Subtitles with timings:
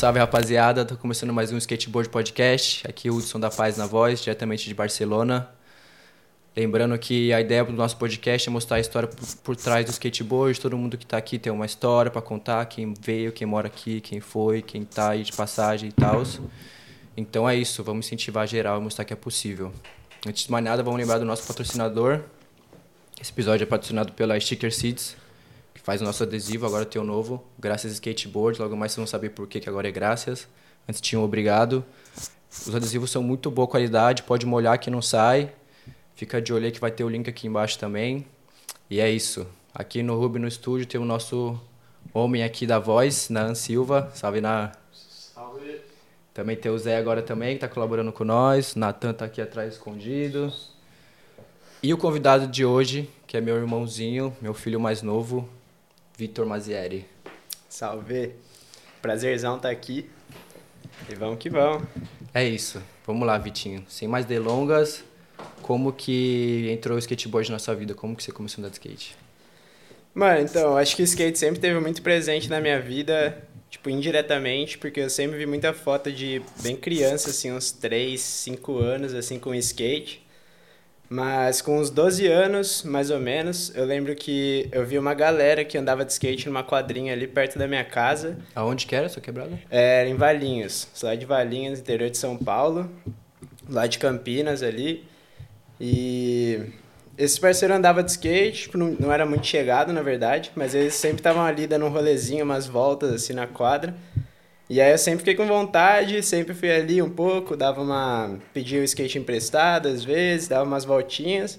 [0.00, 2.88] salve rapaziada, tô começando mais um Skateboard Podcast.
[2.88, 5.50] Aqui o Hudson da Paz na voz, diretamente de Barcelona.
[6.56, 9.90] Lembrando que a ideia do nosso podcast é mostrar a história por, por trás do
[9.90, 10.58] skateboard.
[10.58, 14.00] Todo mundo que tá aqui tem uma história para contar, quem veio, quem mora aqui,
[14.00, 16.22] quem foi, quem tá aí de passagem e tal.
[17.14, 19.70] Então é isso, vamos incentivar geral e mostrar que é possível.
[20.26, 22.22] Antes de mais nada, vamos lembrar do nosso patrocinador.
[23.20, 25.14] Esse episódio é patrocinado pela Sticker Seeds,
[25.80, 28.60] que faz o nosso adesivo, agora tem o novo, Graças Skateboard.
[28.60, 30.46] Logo mais vocês vão saber por que que agora é graças.
[30.86, 31.82] Antes tinha um obrigado.
[32.50, 35.50] Os adesivos são muito boa qualidade, pode molhar que não sai.
[36.14, 38.26] Fica de olho aí que vai ter o link aqui embaixo também.
[38.90, 39.46] E é isso.
[39.74, 41.58] Aqui no Ruby no estúdio tem o nosso
[42.12, 44.12] homem aqui da voz, Nan Silva.
[44.14, 45.80] Salve, na Salve.
[46.34, 48.74] Também tem o Zé agora também, que tá colaborando com nós.
[48.74, 50.52] Natan tá aqui atrás escondido.
[51.82, 55.48] E o convidado de hoje, que é meu irmãozinho, meu filho mais novo,
[56.20, 57.06] Vitor Mazieri.
[57.66, 58.34] Salve.
[59.00, 60.10] Prazerzão estar aqui.
[61.10, 61.82] E vamos que vamos.
[62.34, 62.82] É isso.
[63.06, 63.86] Vamos lá, Vitinho.
[63.88, 65.02] Sem mais delongas,
[65.62, 67.94] como que entrou o skateboard na sua vida?
[67.94, 69.16] Como que você começou a andar de skate?
[70.12, 74.76] Mano, então, acho que o skate sempre teve muito presente na minha vida, tipo, indiretamente,
[74.76, 79.38] porque eu sempre vi muita foto de bem criança, assim, uns 3, 5 anos, assim,
[79.38, 80.22] com skate.
[81.12, 85.64] Mas com uns 12 anos, mais ou menos, eu lembro que eu vi uma galera
[85.64, 88.38] que andava de skate numa quadrinha ali perto da minha casa.
[88.54, 89.58] Aonde que era sua quebrada?
[89.68, 92.88] Era em Valinhos, lá de Valinhos, interior de São Paulo,
[93.68, 95.04] lá de Campinas ali.
[95.80, 96.60] E
[97.18, 100.94] esse parceiro andava de skate, tipo, não, não era muito chegado, na verdade, mas eles
[100.94, 103.96] sempre estavam ali dando um rolezinho, umas voltas assim na quadra.
[104.70, 108.38] E aí eu sempre fiquei com vontade, sempre fui ali um pouco, dava uma.
[108.54, 111.58] pedia o skate emprestado às vezes, dava umas voltinhas.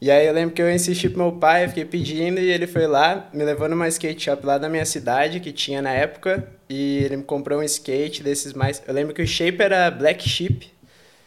[0.00, 2.86] E aí eu lembro que eu insisti pro meu pai, fiquei pedindo e ele foi
[2.88, 7.04] lá, me levou numa skate shop lá da minha cidade, que tinha na época, e
[7.04, 8.82] ele me comprou um skate desses mais.
[8.88, 10.75] Eu lembro que o shape era Black Sheep.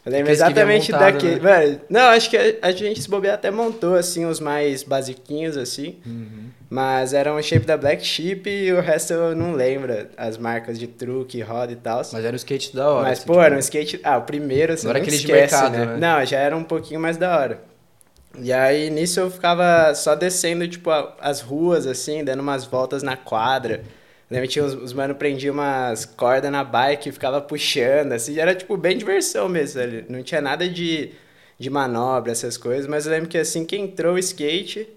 [0.10, 1.40] Eu lembro exatamente montado, daquele.
[1.40, 1.60] né?
[1.60, 5.98] Mano, não, acho que a, gente se bobear até montou assim os mais basiquinhos assim.
[6.70, 10.08] Mas era um shape da Black Sheep e o resto eu não lembro.
[10.18, 11.98] As marcas de truque, roda e tal.
[11.98, 13.10] Mas era um skate da hora.
[13.10, 14.00] Mas, assim, pô, tipo, era um skate.
[14.04, 15.86] Ah, o primeiro, assim, Não era não aquele de esquece, mercado, né?
[15.86, 15.98] né?
[15.98, 17.62] Não, já era um pouquinho mais da hora.
[18.38, 20.90] E aí nisso eu ficava só descendo, tipo,
[21.20, 23.84] as ruas, assim, dando umas voltas na quadra.
[24.30, 28.54] Lembra que os, os mano prendiam umas cordas na bike e ficava puxando, assim, era
[28.56, 29.82] tipo bem diversão mesmo.
[29.82, 30.06] ali.
[30.10, 31.12] Não tinha nada de,
[31.58, 34.88] de manobra, essas coisas, mas eu lembro que assim que entrou o skate,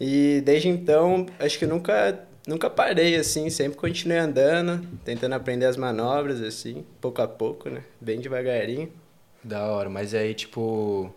[0.00, 5.76] e desde então, acho que nunca, nunca parei, assim, sempre continuei andando, tentando aprender as
[5.76, 7.82] manobras, assim, pouco a pouco, né?
[8.00, 8.92] Bem devagarinho.
[9.42, 11.12] Da hora, mas aí, tipo.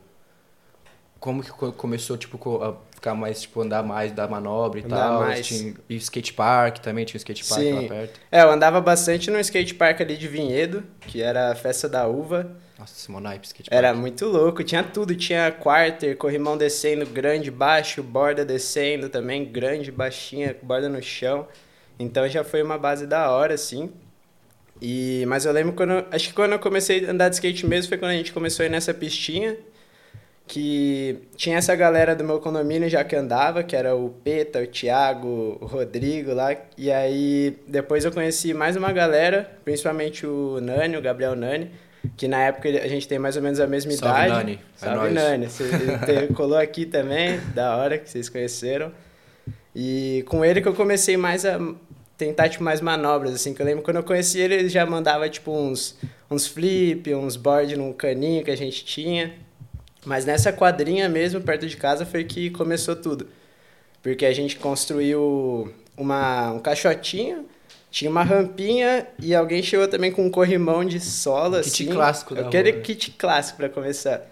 [1.19, 4.95] Como que co- começou, tipo, a ficar mais, tipo, andar mais da manobra e Andar
[5.07, 5.19] tal?
[5.21, 5.45] mais.
[5.47, 7.87] Tinha, e skate park também, tinha um skate park lá Sim.
[7.87, 8.19] perto.
[8.31, 12.07] É, eu andava bastante no skate park ali de Vinhedo, que era a festa da
[12.07, 12.55] uva.
[12.77, 13.99] Nossa, Simonaipe, skate Era park.
[13.99, 20.55] muito louco, tinha tudo, tinha quarter, corrimão descendo grande, baixo, borda descendo também, grande, baixinha,
[20.61, 21.47] borda no chão.
[21.99, 23.91] Então já foi uma base da hora, assim.
[24.81, 26.05] E, mas eu lembro quando.
[26.11, 28.63] Acho que quando eu comecei a andar de skate mesmo foi quando a gente começou
[28.63, 29.57] a ir nessa pistinha.
[30.47, 34.67] Que tinha essa galera do meu condomínio já que andava, que era o Peta, o
[34.67, 36.55] Thiago, o Rodrigo lá.
[36.77, 41.71] E aí depois eu conheci mais uma galera, principalmente o Nani, o Gabriel Nani,
[42.17, 44.33] que na época a gente tem mais ou menos a mesma Salve, idade.
[44.33, 44.53] Nani.
[44.53, 45.13] É Salve, nóis.
[45.13, 45.47] Nani.
[45.47, 48.91] Você colou aqui também, da hora que vocês conheceram.
[49.75, 51.57] E com ele que eu comecei mais a
[52.17, 55.27] tentar, tipo, mais manobras, assim, que eu lembro quando eu conheci ele, ele já mandava,
[55.27, 55.97] tipo, uns,
[56.29, 59.33] uns flip, uns board num caninho que a gente tinha.
[60.05, 63.27] Mas nessa quadrinha mesmo, perto de casa, foi que começou tudo.
[64.01, 67.45] Porque a gente construiu uma, um caixotinho,
[67.91, 71.93] tinha uma rampinha e alguém chegou também com um corrimão de sola, Kit assim.
[71.93, 72.81] clássico da Aquele rua.
[72.81, 74.27] kit clássico para começar.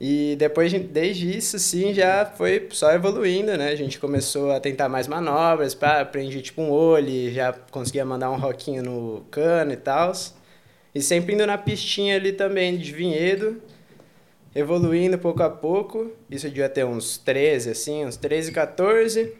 [0.00, 3.70] E depois, de- desde isso, sim, já foi só evoluindo, né?
[3.70, 8.30] A gente começou a tentar mais manobras, pá, aprendi tipo um olho, já conseguia mandar
[8.30, 10.12] um roquinho no cano e tal.
[10.94, 13.60] E sempre indo na pistinha ali também de vinhedo,
[14.54, 16.10] evoluindo pouco a pouco.
[16.30, 19.32] Isso eu devia ter uns 13, assim, uns 13, 14.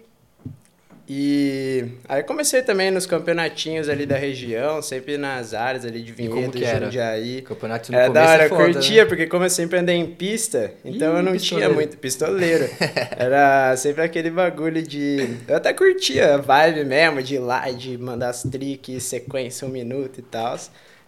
[1.10, 6.58] E aí comecei também nos campeonatinhos ali da região, sempre nas áreas ali de Vinhedo?
[6.58, 7.40] Jundiaí.
[7.40, 9.08] Campeonato no começo da hora, é eu foda, curtia, né?
[9.08, 11.40] porque como eu sempre andei em pista, então Ih, eu não pistoleiro.
[11.40, 12.68] tinha muito pistoleiro.
[13.16, 15.36] Era sempre aquele bagulho de.
[15.48, 19.70] Eu até curtia a vibe mesmo, de ir lá, de mandar as tricks, sequência um
[19.70, 20.58] minuto e tal.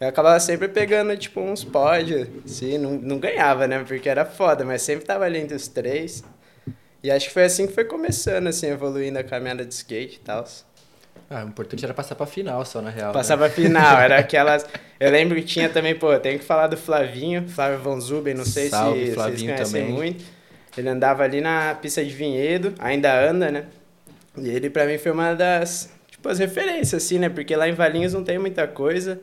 [0.00, 3.84] Eu acabava sempre pegando, tipo, uns pódios, assim, não, não ganhava, né?
[3.86, 6.24] Porque era foda, mas sempre tava ali entre os três.
[7.02, 10.20] E acho que foi assim que foi começando, assim, evoluindo a caminhada de skate e
[10.20, 10.44] tal.
[11.28, 13.12] Ah, o importante era passar pra final só, na real.
[13.12, 13.44] Passar né?
[13.46, 14.66] pra final, era aquelas.
[14.98, 18.44] Eu lembro que tinha também, pô, tenho que falar do Flavinho, Flávio Von Zuben, não
[18.44, 19.94] sei Salve, se Flavinho vocês conhecem também.
[19.94, 20.24] muito.
[20.76, 23.66] Ele andava ali na pista de vinhedo, ainda anda, né?
[24.36, 27.28] E ele pra mim foi uma das, tipo, as referências, assim, né?
[27.28, 29.20] Porque lá em Valinhos não tem muita coisa.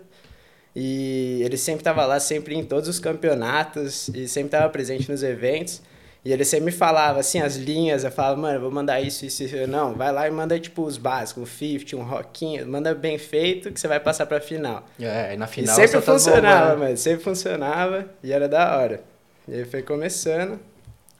[0.75, 5.24] E ele sempre tava lá, sempre em todos os campeonatos, e sempre tava presente nos
[5.24, 5.81] eventos.
[6.25, 9.43] E ele sempre me falava, assim, as linhas, eu falava, mano, vou mandar isso, isso,
[9.43, 9.55] isso.
[9.55, 13.17] Eu, Não, vai lá e manda, tipo, os básicos, um 50, um rockinho, manda bem
[13.17, 14.83] feito que você vai passar pra final.
[14.99, 16.79] É, e na E final sempre só tá funcionava, bombando.
[16.83, 16.97] mano.
[16.97, 19.01] Sempre funcionava e era da hora.
[19.47, 20.59] E aí foi começando.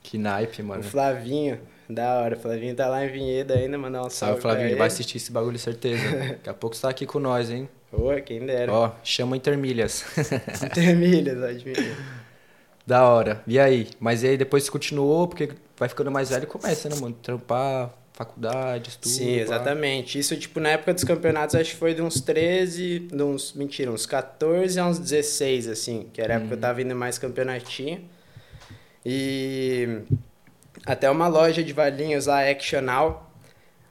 [0.04, 0.82] Que naipe, mano.
[0.82, 1.60] O Flavinho,
[1.90, 2.36] da hora.
[2.36, 4.16] O Flavinho tá lá em Vinhedo ainda, mandar um salve.
[4.16, 4.68] Salve, Flavinho.
[4.68, 6.04] Ele vai assistir esse bagulho, certeza.
[6.36, 7.70] Daqui a pouco você tá aqui com nós, hein?
[7.90, 8.72] Pô, quem dera.
[8.74, 10.04] Ó, chama Intermilhas.
[10.74, 11.96] Termilhas, admira.
[12.88, 13.44] Da hora.
[13.46, 13.90] E aí?
[14.00, 17.14] Mas e aí depois você continuou, porque vai ficando mais velho e começa, né, mano?
[17.22, 19.12] Trampar, faculdade, estudo.
[19.12, 19.42] Sim, pá.
[19.42, 20.18] exatamente.
[20.18, 23.92] Isso, tipo, na época dos campeonatos, acho que foi de uns 13, de uns, mentira,
[23.92, 26.58] uns 14 a uns 16, assim, que era a época que Uhum.
[26.58, 28.04] eu tava indo mais campeonatinho.
[29.06, 30.00] E
[30.86, 33.27] até uma loja de valinhos lá, Actional,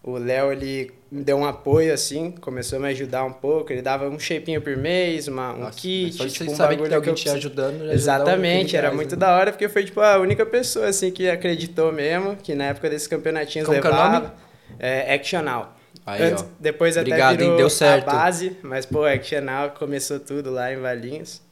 [0.07, 3.83] o Léo, ele me deu um apoio, assim, começou a me ajudar um pouco, ele
[3.83, 6.89] dava um shapinho por mês, uma, um Nossa, kit, só tipo, um saber que bagulho
[6.89, 7.83] tem alguém eu te ajudando.
[7.83, 9.21] um Exatamente, era muito né?
[9.21, 12.89] da hora, porque foi, tipo, a única pessoa, assim, que acreditou mesmo, que na época
[12.89, 14.35] desses campeonatinhos Como que é o levava.
[14.79, 15.77] É, Actional.
[16.05, 16.47] Aí, Antes- ó.
[16.61, 17.39] depois até Obrigado, hein?
[17.39, 18.09] virou Deu certo.
[18.09, 21.43] a base, mas, pô, Actional começou tudo lá em Valinhos.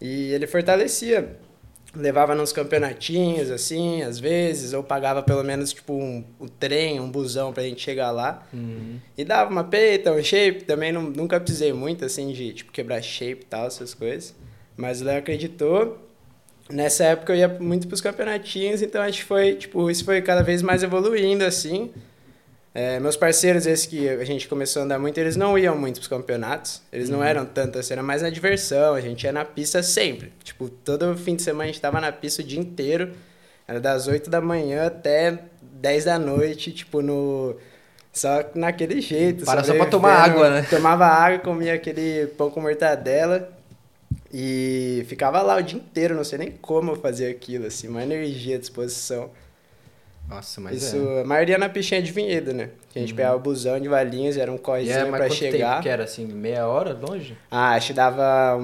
[0.00, 1.36] E ele fortalecia.
[1.96, 7.10] Levava nos campeonatinhos, assim, às vezes, ou pagava pelo menos, tipo, um, um trem, um
[7.10, 8.46] busão pra gente chegar lá.
[8.52, 8.98] Uhum.
[9.16, 13.00] E dava uma peita, um shape, também não, nunca precisei muito, assim, de, tipo, quebrar
[13.02, 14.34] shape e tal, essas coisas.
[14.76, 15.98] Mas o Léo acreditou.
[16.68, 20.42] Nessa época eu ia muito pros campeonatinhos, então acho que foi, tipo, isso foi cada
[20.42, 21.90] vez mais evoluindo, assim.
[22.78, 25.94] É, meus parceiros, esses que a gente começou a andar muito, eles não iam muito
[25.94, 26.82] pros campeonatos.
[26.92, 28.92] Eles não eram tanto assim, era mais na diversão.
[28.92, 30.30] A gente ia na pista sempre.
[30.44, 33.14] Tipo, todo fim de semana a gente tava na pista o dia inteiro.
[33.66, 37.56] Era das 8 da manhã até 10 da noite, tipo, no.
[38.12, 39.46] Só naquele jeito.
[39.46, 40.66] Para só pra tomar água, né?
[40.68, 43.56] Tomava água, comia aquele pão com mortadela.
[44.30, 48.02] E ficava lá o dia inteiro, não sei nem como eu fazia aquilo, assim, uma
[48.02, 49.30] energia, disposição.
[50.28, 51.20] Nossa, mas Isso, é.
[51.22, 52.70] a maioria na piscina de vinhedo, né?
[52.90, 55.30] Que a gente pegava o busão de Valinhos, era um E correzinho é, mas pra
[55.30, 55.70] chegar.
[55.70, 56.26] tempo que era, assim?
[56.26, 57.36] Meia hora longe?
[57.50, 58.58] Ah, acho que dava.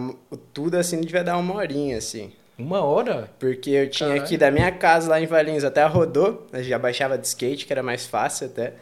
[0.52, 2.32] tudo assim, devia dar uma horinha, assim.
[2.58, 3.30] Uma hora?
[3.38, 4.24] Porque eu tinha Caralho.
[4.24, 7.64] aqui da minha casa lá em Valinhos até a Rodô, eu já baixava de skate,
[7.66, 8.74] que era mais fácil até.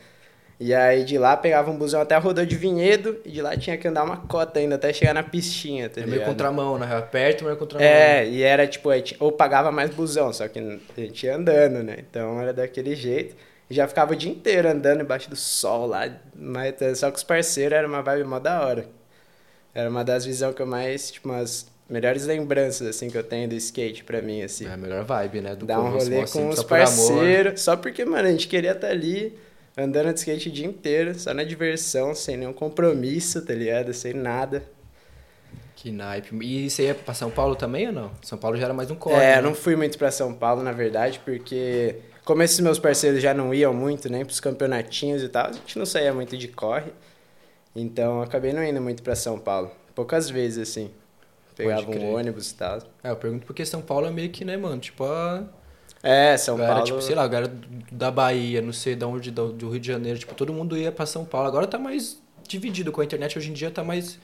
[0.60, 3.78] E aí de lá pegava um busão até a de Vinhedo, e de lá tinha
[3.78, 6.28] que andar uma cota ainda até chegar na pistinha, tá É meio ligado?
[6.28, 7.02] contramão, na real.
[7.04, 7.88] Perto, mas é contramão.
[7.88, 8.90] É, e era tipo,
[9.20, 11.96] ou pagava mais busão, só que a gente ia andando, né?
[12.00, 13.34] Então era daquele jeito.
[13.70, 17.22] E já ficava o dia inteiro andando embaixo do sol lá, mas, só com os
[17.24, 18.84] parceiros era uma vibe mó da hora.
[19.74, 23.48] Era uma das visões que eu mais, tipo, umas melhores lembranças, assim, que eu tenho
[23.48, 24.66] do skate pra mim, assim.
[24.66, 25.54] É a melhor vibe, né?
[25.54, 28.46] Do Dar um começo, rolê assim, com só os parceiros, só porque, mano, a gente
[28.46, 29.38] queria estar ali,
[29.80, 33.92] andando de skate o dia inteiro, só na diversão, sem nenhum compromisso, tá ligado?
[33.92, 34.62] Sem nada.
[35.76, 36.36] Que naipe.
[36.44, 38.10] E você ia pra São Paulo também ou não?
[38.22, 39.16] São Paulo já era mais um corre.
[39.16, 39.38] É, né?
[39.38, 43.32] eu não fui muito pra São Paulo, na verdade, porque como esses meus parceiros já
[43.32, 46.92] não iam muito, nem pros campeonatinhos e tal, a gente não saía muito de corre.
[47.74, 49.70] Então eu acabei não indo muito pra São Paulo.
[49.94, 50.90] Poucas vezes, assim.
[51.56, 52.78] Pegava um ônibus e tal.
[53.02, 54.78] É, eu pergunto porque São Paulo é meio que, né, mano?
[54.78, 55.44] Tipo, a
[56.02, 56.84] É, São Paulo.
[56.84, 57.52] tipo, sei lá, galera
[57.92, 61.04] da Bahia, não sei de onde, do, Rio de Janeiro, tipo, todo mundo ia pra
[61.06, 61.46] São Paulo.
[61.48, 64.18] Agora tá mais dividido com a internet, hoje em dia tá mais.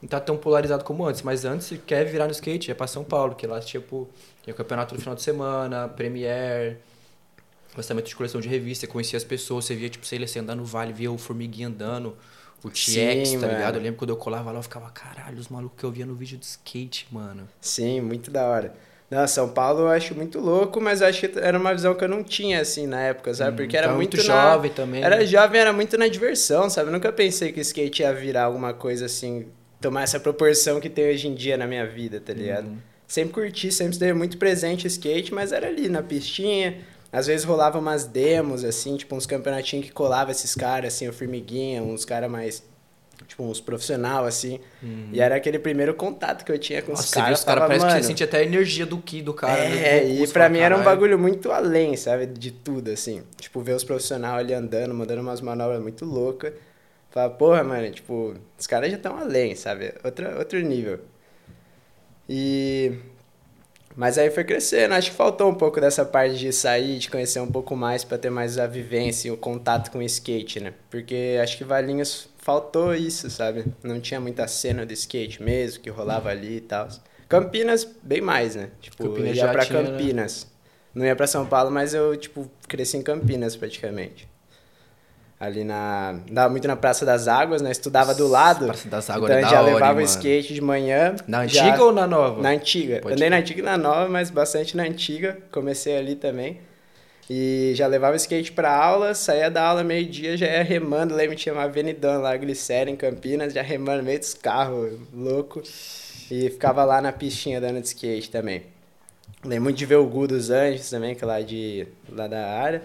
[0.00, 2.86] Não tá tão polarizado como antes, mas antes, se quer virar no skate, ia pra
[2.86, 4.08] São Paulo, que lá, tipo,
[4.42, 6.76] tinha campeonato no final de semana, Premiere,
[7.76, 10.38] lançamento de coleção de revista, você conhecia as pessoas, você via, tipo, sei lá, você
[10.38, 12.16] andar no vale, via o Formiguinha andando,
[12.62, 13.52] o TX, tá mano.
[13.52, 13.76] ligado?
[13.76, 16.14] Eu lembro quando eu colava lá, eu ficava, caralho, os malucos que eu via no
[16.14, 17.48] vídeo de skate, mano.
[17.60, 18.74] Sim, muito da hora.
[19.10, 22.04] Não, São Paulo eu acho muito louco, mas eu acho que era uma visão que
[22.04, 23.56] eu não tinha, assim, na época, sabe?
[23.56, 25.02] Porque era Tava muito, muito na- jovem também.
[25.02, 25.24] Era né?
[25.26, 26.88] jovem, era muito na diversão, sabe?
[26.88, 29.46] Eu nunca pensei que o skate ia virar alguma coisa assim,
[29.80, 32.66] tomar essa proporção que tem hoje em dia na minha vida, tá ligado?
[32.66, 32.76] Uhum.
[33.06, 36.76] Sempre curti, sempre esteve muito presente o skate, mas era ali na pistinha.
[37.10, 41.12] Às vezes rolava umas demos, assim, tipo uns campeonatinhos que colava esses caras, assim, o
[41.14, 42.62] Formiguinha, uns caras mais,
[43.26, 44.60] tipo, uns profissional, assim.
[45.12, 46.92] E era aquele primeiro contato que eu tinha com.
[46.92, 47.38] Nossa, os caras.
[47.40, 49.64] os caras, parece que "Mano, você sente até a energia do Ki do cara.
[49.64, 50.00] é, né?
[50.14, 52.26] Do e pra fala, mim era um bagulho muito além, sabe?
[52.26, 53.22] De tudo, assim.
[53.40, 56.52] Tipo, ver os profissionais ali andando, mandando umas manobras muito loucas.
[57.10, 59.94] Falar, porra, mano, tipo, os caras já estão além, sabe?
[60.04, 61.00] Outra, outro nível.
[62.28, 62.92] E
[63.96, 67.40] Mas aí foi crescendo, acho que faltou um pouco dessa parte de sair, de conhecer
[67.40, 70.74] um pouco mais para ter mais a vivência, o contato com o skate, né?
[70.90, 73.66] Porque acho que Valinhos faltou isso, sabe?
[73.82, 76.88] Não tinha muita cena do skate mesmo, que rolava ali e tal.
[77.28, 78.70] Campinas, bem mais, né?
[78.80, 79.90] Tipo, Campinas ia pra tinha, né?
[79.90, 80.44] Campinas.
[80.44, 80.50] Né?
[80.94, 84.26] Não ia pra São Paulo, mas eu, tipo, cresci em Campinas praticamente
[85.38, 86.16] ali na.
[86.28, 87.70] Andava muito na Praça das Águas, né?
[87.70, 88.64] Estudava do lado.
[88.64, 91.16] Praça das Águas então é já hora, levava o skate de manhã.
[91.28, 91.84] Na antiga já...
[91.84, 92.42] ou na nova?
[92.42, 93.00] Na antiga.
[93.00, 93.30] Pode Andei ir.
[93.30, 95.38] na antiga e na nova, mas bastante na antiga.
[95.52, 96.60] Comecei ali também.
[97.30, 101.14] E já levava o skate pra aula, saía da aula meio-dia, já ia remando.
[101.14, 104.98] Lembro que tinha uma avenidão lá, Glicéria, em Campinas, já remando no meio dos carros,
[105.12, 105.62] louco.
[106.30, 108.62] E ficava lá na pistinha dando de skate também.
[109.44, 112.46] Lembro muito de ver o Gu dos Anjos também, que é lá, de, lá da
[112.46, 112.82] área.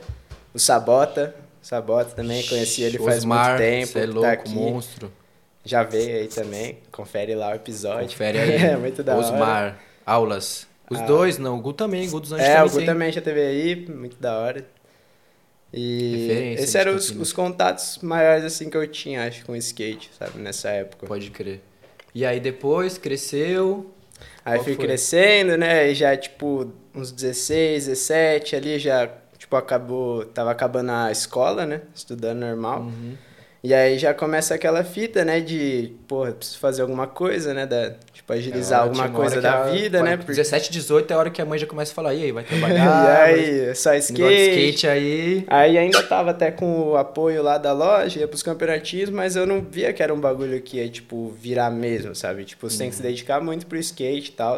[0.54, 3.98] O Sabota, Sabota também, conheci ele faz Osmar, muito tempo.
[3.98, 4.54] é louco, tá aqui.
[4.54, 5.12] monstro.
[5.66, 8.10] Já veio aí também, confere lá o episódio.
[8.10, 8.52] Confere aí.
[8.68, 9.80] é muito da Osmar, hora.
[10.06, 10.68] aulas.
[10.90, 11.06] Os ah.
[11.06, 12.68] dois, não, o Gu também, o Gu dos Anjos é, também.
[12.68, 14.66] O Gu também já teve aí, muito da hora.
[15.74, 20.38] E esses eram os, os, contatos maiores assim que eu tinha, acho, com skate, sabe,
[20.40, 21.08] nessa época.
[21.08, 21.62] Pode crer.
[22.14, 23.92] E aí depois cresceu.
[24.46, 24.86] Aí fui foi?
[24.86, 25.90] crescendo, né?
[25.90, 29.10] E já, tipo, uns 16, 17 ali já
[29.44, 31.82] tipo, acabou, tava acabando a escola, né?
[31.94, 32.82] Estudando normal.
[32.82, 33.18] Uhum.
[33.64, 35.40] E aí já começa aquela fita, né?
[35.40, 37.66] De, porra, preciso fazer alguma coisa, né?
[37.66, 40.18] Da, tipo, agilizar é alguma coisa da vida, né?
[40.18, 40.34] Porque...
[40.34, 42.44] 17, 18 é a hora que a mãe já começa a falar, e aí, vai
[42.44, 43.32] trabalhar?
[43.32, 44.22] e aí, só skate.
[44.22, 45.46] skate aí.
[45.48, 49.48] Aí ainda tava até com o apoio lá da loja, ia pros campeonatismos, mas eu
[49.48, 52.44] não via que era um bagulho que ia, tipo, virar mesmo, sabe?
[52.44, 52.80] Tipo, você uhum.
[52.80, 53.08] tem que se uhum.
[53.08, 54.58] dedicar muito pro skate e tal.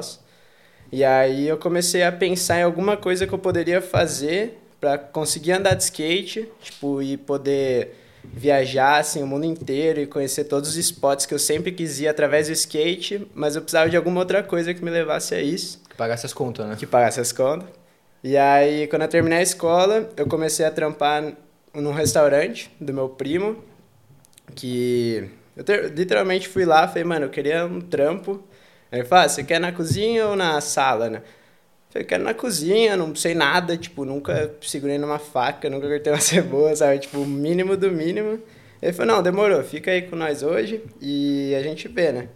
[0.91, 5.51] E aí eu comecei a pensar em alguma coisa que eu poderia fazer para conseguir
[5.51, 10.77] andar de skate, tipo, e poder viajar assim o mundo inteiro e conhecer todos os
[10.77, 14.41] spots que eu sempre quis ir através do skate, mas eu precisava de alguma outra
[14.41, 15.81] coisa que me levasse a isso.
[15.89, 16.75] Que pagasse as contas, né?
[16.77, 17.69] Que pagasse as contas.
[18.23, 21.33] E aí, quando eu terminei a escola, eu comecei a trampar
[21.73, 23.63] num restaurante do meu primo,
[24.55, 28.43] que eu ter, literalmente fui lá, falei, mano, eu queria um trampo.
[28.91, 31.21] Aí ele falou, ah, você quer na cozinha ou na sala, né?
[31.95, 36.19] Falei, quero na cozinha, não sei nada, tipo, nunca segurei numa faca, nunca cortei uma
[36.19, 36.99] cebola, sabe?
[36.99, 38.37] Tipo, o mínimo do mínimo.
[38.81, 42.27] Ele falou, não, demorou, fica aí com nós hoje e a gente vê, né?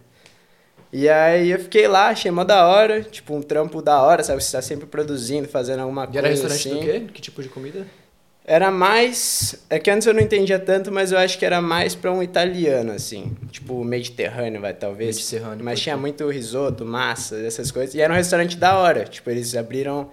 [0.90, 4.42] E aí eu fiquei lá, achei mó da hora, tipo, um trampo da hora, sabe?
[4.42, 6.16] Você tá sempre produzindo, fazendo alguma e coisa.
[6.16, 6.80] E era restaurante assim.
[6.80, 7.12] do quê?
[7.12, 7.86] Que tipo de comida?
[8.44, 9.54] Era mais.
[9.68, 12.22] É que antes eu não entendia tanto, mas eu acho que era mais para um
[12.22, 13.32] italiano, assim.
[13.50, 15.16] Tipo, mediterrâneo, vai, talvez.
[15.16, 15.64] Mediterrâneo.
[15.64, 17.94] Mas tinha muito risoto, massa, essas coisas.
[17.94, 19.04] E era um restaurante da hora.
[19.04, 20.10] Tipo, eles abriram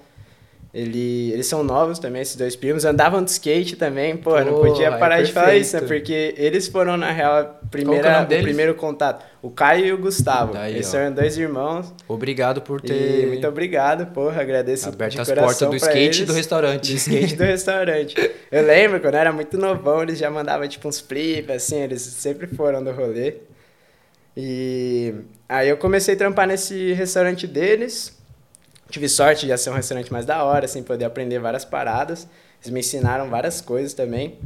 [0.77, 2.85] ele, eles são novos também, esses dois primos.
[2.85, 5.87] Andavam de skate também, pô, pô não podia parar é de falar isso, né?
[5.87, 9.25] Porque eles foram, na real, a primeira, é o, o primeiro contato.
[9.41, 10.53] O Caio e o Gustavo.
[10.53, 10.91] Daí, eles ó.
[10.91, 11.91] são dois irmãos.
[12.07, 13.23] Obrigado por ter.
[13.23, 16.91] E muito obrigado, porra, agradeço Aberto de as portas do skate e do restaurante.
[16.91, 18.31] Do skate do restaurante.
[18.51, 22.03] Eu lembro, quando eu era muito novão, eles já mandavam tipo uns flips, assim, eles
[22.03, 23.37] sempre foram do rolê.
[24.35, 25.11] E
[25.49, 28.15] aí eu comecei a trampar nesse restaurante deles.
[28.89, 32.27] Tive sorte de ser um restaurante mais da hora, assim, poder aprender várias paradas.
[32.61, 34.39] Eles me ensinaram várias coisas também.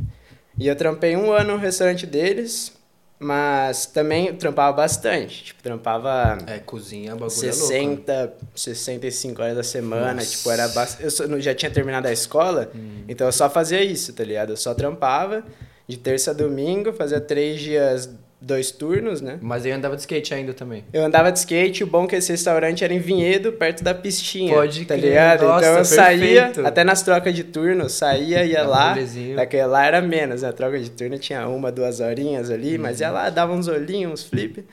[0.57, 2.74] E eu trampei um ano no restaurante deles,
[3.17, 5.43] mas também trampava bastante.
[5.45, 6.38] Tipo, trampava.
[6.48, 10.15] É, cozinha, bagulho 60, é louco, 65 horas da semana.
[10.15, 10.31] Nossa.
[10.31, 11.21] Tipo, era bastante.
[11.21, 13.03] Eu já tinha terminado a escola, hum.
[13.07, 14.51] então eu só fazia isso, tá ligado?
[14.51, 15.43] Eu só trampava
[15.88, 18.10] de terça a domingo, fazia três dias
[18.41, 19.38] dois turnos, né?
[19.39, 20.83] Mas eu andava de skate ainda também.
[20.91, 23.93] Eu andava de skate, o bom é que esse restaurante era em Vinhedo, perto da
[23.93, 24.51] pistinha.
[24.51, 25.10] Pode tá crer.
[25.10, 25.43] ligado?
[25.43, 26.55] Nossa, então eu perfeito.
[26.55, 28.95] saía, até nas trocas de turno, saía, ia lá.
[29.36, 30.50] Daquele lá era menos, né?
[30.50, 32.81] A troca de turno tinha uma, duas horinhas ali, uhum.
[32.81, 34.65] mas ia lá, dava uns olhinhos, uns flip,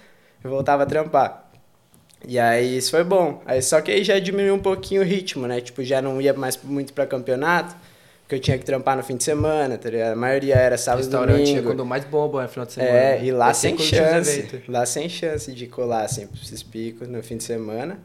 [0.42, 1.50] e voltava a trampar.
[2.26, 3.42] E aí isso foi bom.
[3.44, 5.60] Aí só que aí já diminuiu um pouquinho o ritmo, né?
[5.60, 7.76] Tipo, já não ia mais muito para campeonato
[8.28, 10.12] que eu tinha que trampar no fim de semana, tá ligado?
[10.12, 11.60] A maioria era sábado e domingo.
[11.60, 12.92] é quando mais bomba no final de semana.
[12.92, 14.62] É, e lá é sem chance.
[14.68, 17.98] Lá sem chance de colar, assim, esses picos no fim de semana.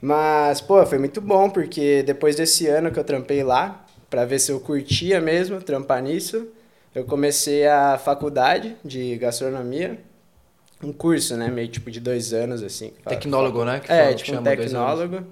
[0.00, 4.38] Mas, pô, foi muito bom, porque depois desse ano que eu trampei lá, para ver
[4.38, 6.46] se eu curtia mesmo trampar nisso,
[6.94, 9.98] eu comecei a faculdade de gastronomia.
[10.80, 11.48] Um curso, né?
[11.48, 12.92] Meio tipo de dois anos, assim.
[13.08, 13.80] Tecnólogo, né?
[13.80, 15.24] Que é, tipo um tecnólogo.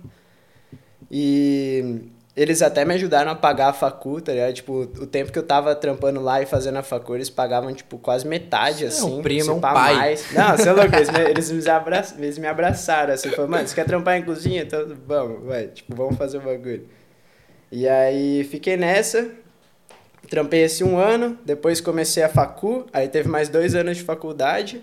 [1.11, 4.53] E eles até me ajudaram a pagar a facu, tá ligado?
[4.53, 7.99] Tipo, o tempo que eu tava trampando lá e fazendo a facu, eles pagavam, tipo,
[7.99, 9.03] quase metade, assim.
[9.03, 9.97] É um primo, é um pai.
[9.97, 10.33] Mais.
[10.33, 13.31] Não, você é louco, eles me, eles, me abraçaram, eles me abraçaram, assim.
[13.31, 14.63] Falaram, mano, você quer trampar em cozinha?
[14.63, 16.87] Então, vamos, vai, tipo, vamos fazer o bagulho.
[17.73, 19.29] E aí, fiquei nessa,
[20.29, 24.83] trampei esse um ano, depois comecei a facu, aí teve mais dois anos de faculdade,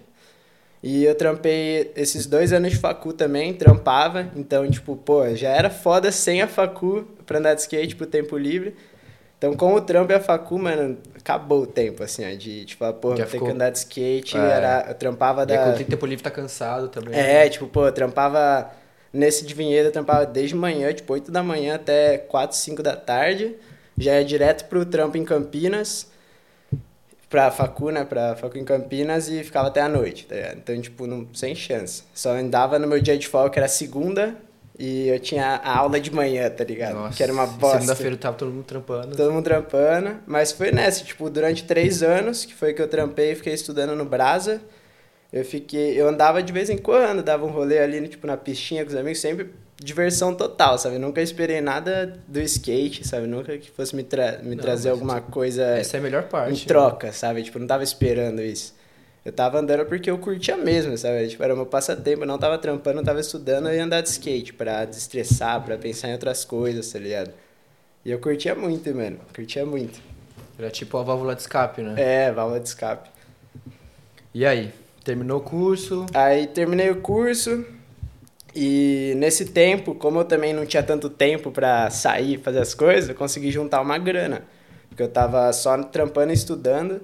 [0.82, 4.28] E eu trampei esses dois anos de facu também, trampava.
[4.36, 8.38] Então, tipo, pô, já era foda sem a facu pra andar de skate pro tempo
[8.38, 8.76] livre.
[9.38, 12.84] Então, com o trampo e a facu, mano, acabou o tempo, assim, ó, de, tipo,
[12.86, 14.40] ah, pô, Já ter ficou- que andar de skate, É.
[14.40, 15.64] era, eu trampava E aí, da...
[15.64, 17.12] quando tem tempo livre, tá cansado também.
[17.12, 17.46] né?
[17.46, 18.72] É, tipo, pô, eu trampava
[19.14, 22.96] nesse de Vinhedo, eu trampava desde manhã, tipo, 8 da manhã até 4, 5 da
[22.96, 23.56] tarde.
[23.96, 26.08] Já ia direto pro trampo em Campinas,
[27.30, 30.58] pra facu, né, pra facu em Campinas e ficava até a noite, tá ligado?
[30.58, 32.04] Então, tipo, não, sem chance.
[32.14, 34.36] Só andava no meu dia de folga, que era segunda,
[34.80, 36.96] e eu tinha a aula de manhã, tá ligado?
[36.96, 37.80] Nossa, que era uma e bosta.
[37.80, 39.18] Segunda-feira tava todo mundo trampando.
[39.18, 43.36] Todo mundo trampando, mas foi nessa, tipo, durante três anos, que foi que eu trampei,
[43.36, 44.62] fiquei estudando no Brasa.
[45.34, 48.86] Eu fiquei, eu andava de vez em quando, dava um rolê ali, tipo, na pistinha
[48.86, 50.98] com os amigos, sempre diversão total, sabe?
[50.98, 53.28] Nunca esperei nada do skate, sabe?
[53.28, 56.28] Nunca que fosse me, tra me Não, trazer alguma coisa Essa é a melhor em
[56.28, 56.66] parte.
[56.68, 57.44] troca, sabe?
[57.44, 58.76] Tipo, não tava esperando isso.
[59.24, 61.28] Eu tava andando porque eu curtia mesmo, sabe?
[61.28, 64.10] Tipo, era meu passatempo, eu não tava trampando, não tava estudando, eu ia andar de
[64.10, 67.32] skate pra desestressar, pra pensar em outras coisas, tá ligado?
[68.06, 69.20] E eu curtia muito, mano.
[69.36, 70.00] Curtia muito.
[70.58, 71.94] Era tipo a válvula de escape, né?
[71.98, 73.10] É, válvula de escape.
[74.34, 74.72] E aí?
[75.04, 76.06] Terminou o curso?
[76.14, 77.66] Aí terminei o curso
[78.60, 82.74] e nesse tempo, como eu também não tinha tanto tempo pra sair e fazer as
[82.74, 84.42] coisas, eu consegui juntar uma grana.
[84.90, 87.00] Porque eu tava só trampando e estudando.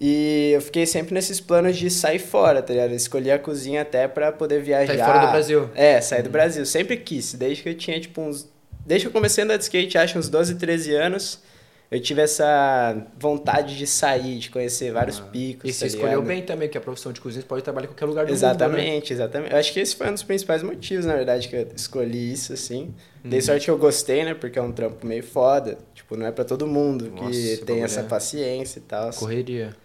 [0.00, 2.90] E eu fiquei sempre nesses planos de sair fora, tá ligado?
[2.90, 4.94] Eu escolhi a cozinha até pra poder viajar.
[4.94, 5.70] Sair fora do Brasil?
[5.74, 6.64] É, sair do Brasil.
[6.64, 8.48] Sempre quis, desde que eu tinha tipo uns.
[8.86, 11.42] Desde que eu comecei a andar de skate, acho uns 12, 13 anos,
[11.90, 15.64] eu tive essa vontade de sair, de conhecer vários picos.
[15.64, 15.68] Ah.
[15.68, 16.26] E você tá escolheu ligado?
[16.26, 18.40] bem também, que a profissão de cozinha você pode trabalhar em qualquer lugar do mundo,
[18.40, 18.48] né?
[18.48, 19.52] Exatamente, exatamente.
[19.52, 22.52] Eu acho que esse foi um dos principais motivos, na verdade, que eu escolhi isso,
[22.52, 22.94] assim.
[23.22, 23.30] Uhum.
[23.30, 24.34] Dei sorte que eu gostei, né?
[24.34, 25.78] Porque é um trampo meio foda.
[25.94, 29.10] Tipo, não é pra todo mundo Nossa, que tem essa é- paciência e tal.
[29.10, 29.76] Correria.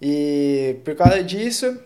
[0.00, 1.78] E por causa disso,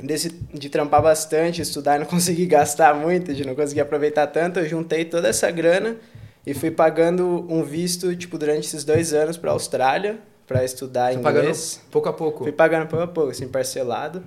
[0.00, 4.60] desse, de trampar bastante, estudar e não conseguir gastar muito, de não conseguir aproveitar tanto,
[4.60, 5.96] eu juntei toda essa grana
[6.46, 11.42] e fui pagando um visto, tipo, durante esses dois anos pra Austrália, pra estudar pagando
[11.42, 11.82] inglês.
[11.90, 12.44] pouco a pouco.
[12.44, 14.22] Fui pagando pouco a pouco, assim, parcelado.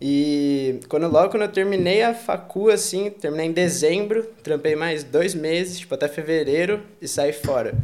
[0.00, 5.34] E quando, logo quando eu terminei a facu, assim, terminei em dezembro, trampei mais dois
[5.34, 7.74] meses, tipo, até fevereiro, e saí fora.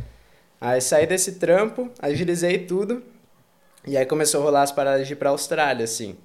[0.60, 3.02] Aí saí desse trampo, agilizei tudo,
[3.86, 6.16] e aí começou a rolar as paradas de ir pra Austrália, assim.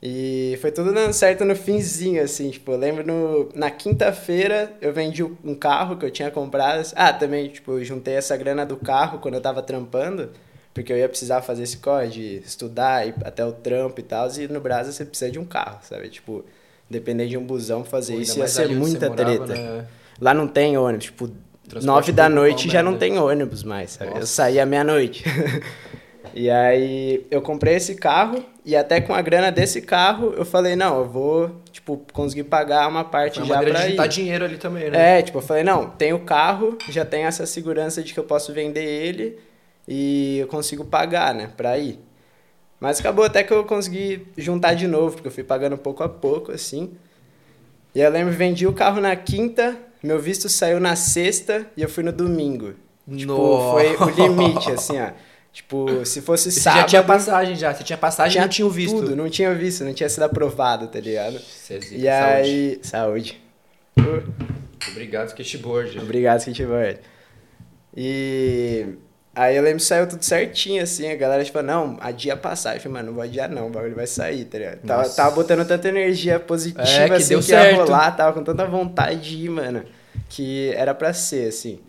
[0.00, 4.92] E foi tudo dando certo no finzinho, assim, tipo, eu lembro no, na quinta-feira eu
[4.92, 6.88] vendi um carro que eu tinha comprado.
[6.94, 10.30] Ah, também, tipo, eu juntei essa grana do carro quando eu tava trampando,
[10.72, 11.78] porque eu ia precisar fazer esse
[12.10, 15.44] de estudar, ir até o trampo e tal, e no Brasil você precisa de um
[15.44, 16.08] carro, sabe?
[16.08, 16.44] Tipo,
[16.88, 19.60] depender de um busão fazer Pô, isso ia ser muita morava, treta.
[19.60, 19.86] né?
[20.20, 21.28] Lá não tem ônibus, tipo,
[21.82, 24.12] nove da público, noite já não tem ônibus mais, sabe?
[24.12, 24.26] Eu Nossa.
[24.26, 25.24] saía meia-noite.
[26.34, 30.76] e aí eu comprei esse carro e até com a grana desse carro eu falei,
[30.76, 33.60] não, eu vou, tipo, conseguir pagar uma parte Foi uma já
[33.94, 34.22] pra de ir.
[34.22, 35.18] dinheiro ali também, né?
[35.18, 38.24] É, tipo, eu falei, não, tenho o carro, já tenho essa segurança de que eu
[38.24, 39.38] posso vender ele
[39.86, 41.98] e eu consigo pagar, né, pra ir.
[42.80, 46.08] Mas acabou até que eu consegui juntar de novo, porque eu fui pagando pouco a
[46.08, 46.92] pouco, assim.
[47.94, 51.88] E eu lembro, vendi o carro na quinta, meu visto saiu na sexta e eu
[51.88, 52.74] fui no domingo.
[53.16, 53.70] Tipo, Nossa.
[53.72, 55.10] foi o limite, assim, ó.
[55.58, 56.82] Tipo, se fosse Você sábado...
[56.82, 57.74] já tinha passagem já.
[57.74, 58.94] Você tinha passagem e não tinha visto.
[59.00, 61.36] Tudo, não tinha visto, não tinha sido aprovado, tá ligado?
[61.40, 62.78] Você é E aí...
[62.80, 63.40] Saúde.
[63.96, 64.30] saúde.
[64.92, 65.98] Obrigado, skateboard.
[65.98, 67.00] Obrigado, skateboard.
[67.96, 68.86] E
[69.34, 72.78] aí eu lembro que saiu tudo certinho, assim, a galera tipo, não, adia a passagem.
[72.78, 74.78] Eu falei, mano, não vou adiar não, o bagulho vai sair, tá ligado?
[74.86, 77.78] Tava, tava botando tanta energia positiva, É, que assim, deu que ia certo.
[77.78, 79.82] rolar, tava com tanta vontade de ir, mano,
[80.28, 81.80] que era pra ser, assim.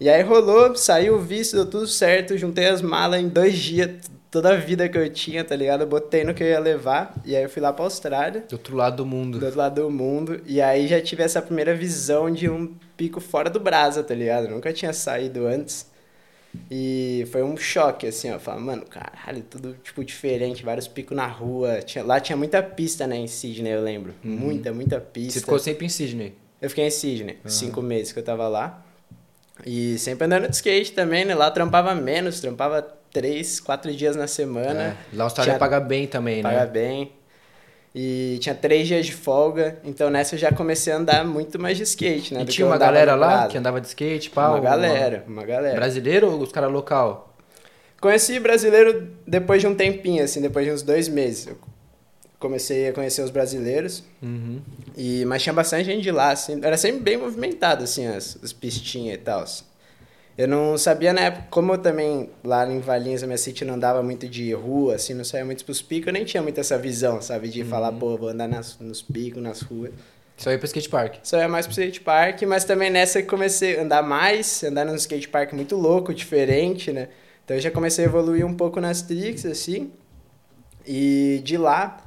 [0.00, 3.90] E aí rolou, saiu o visto, deu tudo certo, juntei as malas em dois dias,
[4.30, 5.80] toda a vida que eu tinha, tá ligado?
[5.80, 8.52] Eu botei no que eu ia levar, e aí eu fui lá pra Austrália Do
[8.52, 9.38] outro lado do mundo.
[9.38, 10.40] do outro lado do mundo.
[10.46, 14.44] E aí já tive essa primeira visão de um pico fora do brasa, tá ligado?
[14.44, 15.86] Eu nunca tinha saído antes.
[16.70, 18.38] E foi um choque, assim, ó.
[18.38, 21.80] Falar, mano, caralho, tudo, tipo, diferente, vários picos na rua.
[21.82, 24.14] Tinha, lá tinha muita pista, né, em Sydney, eu lembro.
[24.22, 25.34] Muita, muita pista.
[25.34, 26.34] Você ficou sempre em Sydney.
[26.60, 28.84] Eu fiquei em Sydney, cinco meses que eu tava lá.
[29.66, 31.34] E sempre andando de skate também, né?
[31.34, 32.80] Lá trampava menos, trampava
[33.12, 34.96] três, quatro dias na semana.
[35.12, 35.16] É.
[35.16, 36.66] Lá a Austrália Tinha- paga bem também, Paga né?
[36.66, 37.12] bem.
[37.94, 41.76] E tinha três dias de folga, então nessa eu já comecei a andar muito mais
[41.76, 42.42] de skate, né?
[42.42, 44.52] E tinha uma galera lá que andava de skate, pau?
[44.52, 45.74] Uma galera, uma galera.
[45.74, 47.34] Brasileiro ou os caras local?
[48.00, 51.48] Conheci brasileiro depois de um tempinho, assim, depois de uns dois meses.
[51.48, 51.56] Eu
[52.38, 54.60] comecei a conhecer os brasileiros, Uhum.
[54.96, 58.52] e, mas tinha bastante gente de lá, assim, era sempre bem movimentado, assim, as, as
[58.52, 59.44] pistinhas e tal.
[60.36, 63.74] Eu não sabia na época, como eu também lá em Valinhos, a minha city não
[63.74, 66.78] andava muito de rua, assim, não saía muito pros picos, eu nem tinha muito essa
[66.78, 67.48] visão, sabe?
[67.48, 69.90] De falar, pô, vou andar nas, nos picos, nas ruas.
[70.36, 71.16] Só ia pro skate park.
[71.24, 74.84] Só ia mais pro skate park, mas também nessa eu comecei a andar mais, andar
[74.84, 77.08] num skate park muito louco, diferente, né?
[77.44, 79.90] Então eu já comecei a evoluir um pouco nas tricks, assim.
[80.86, 81.98] E de lá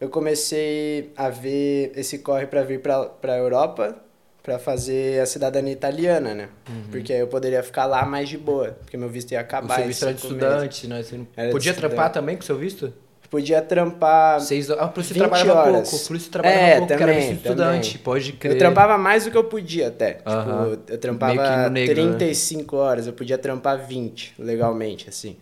[0.00, 3.96] eu comecei a ver esse corre para vir pra, pra Europa
[4.42, 6.48] para fazer a cidadania italiana, né?
[6.68, 6.84] Uhum.
[6.90, 9.74] Porque aí eu poderia ficar lá mais de boa, porque meu visto ia O acabar.
[9.74, 10.48] seu em visto era de cinco meses.
[10.48, 11.26] estudante, né?
[11.36, 11.90] Era podia estudante.
[11.94, 12.92] trampar também com o seu visto?
[13.28, 14.40] Podia trampar.
[14.40, 14.84] Seis horas.
[14.84, 15.90] Ah, por isso você 20 trabalhava horas.
[15.90, 16.06] pouco.
[16.06, 17.90] Por isso você trabalhava É, pouco, porque era também, estudante.
[17.90, 18.04] também.
[18.04, 18.52] Pode crer.
[18.52, 20.18] Eu trampava mais do que eu podia até.
[20.24, 20.70] Aham.
[20.76, 22.12] Tipo, eu trampava negro, né?
[22.16, 25.36] 35 horas, eu podia trampar 20, legalmente, assim.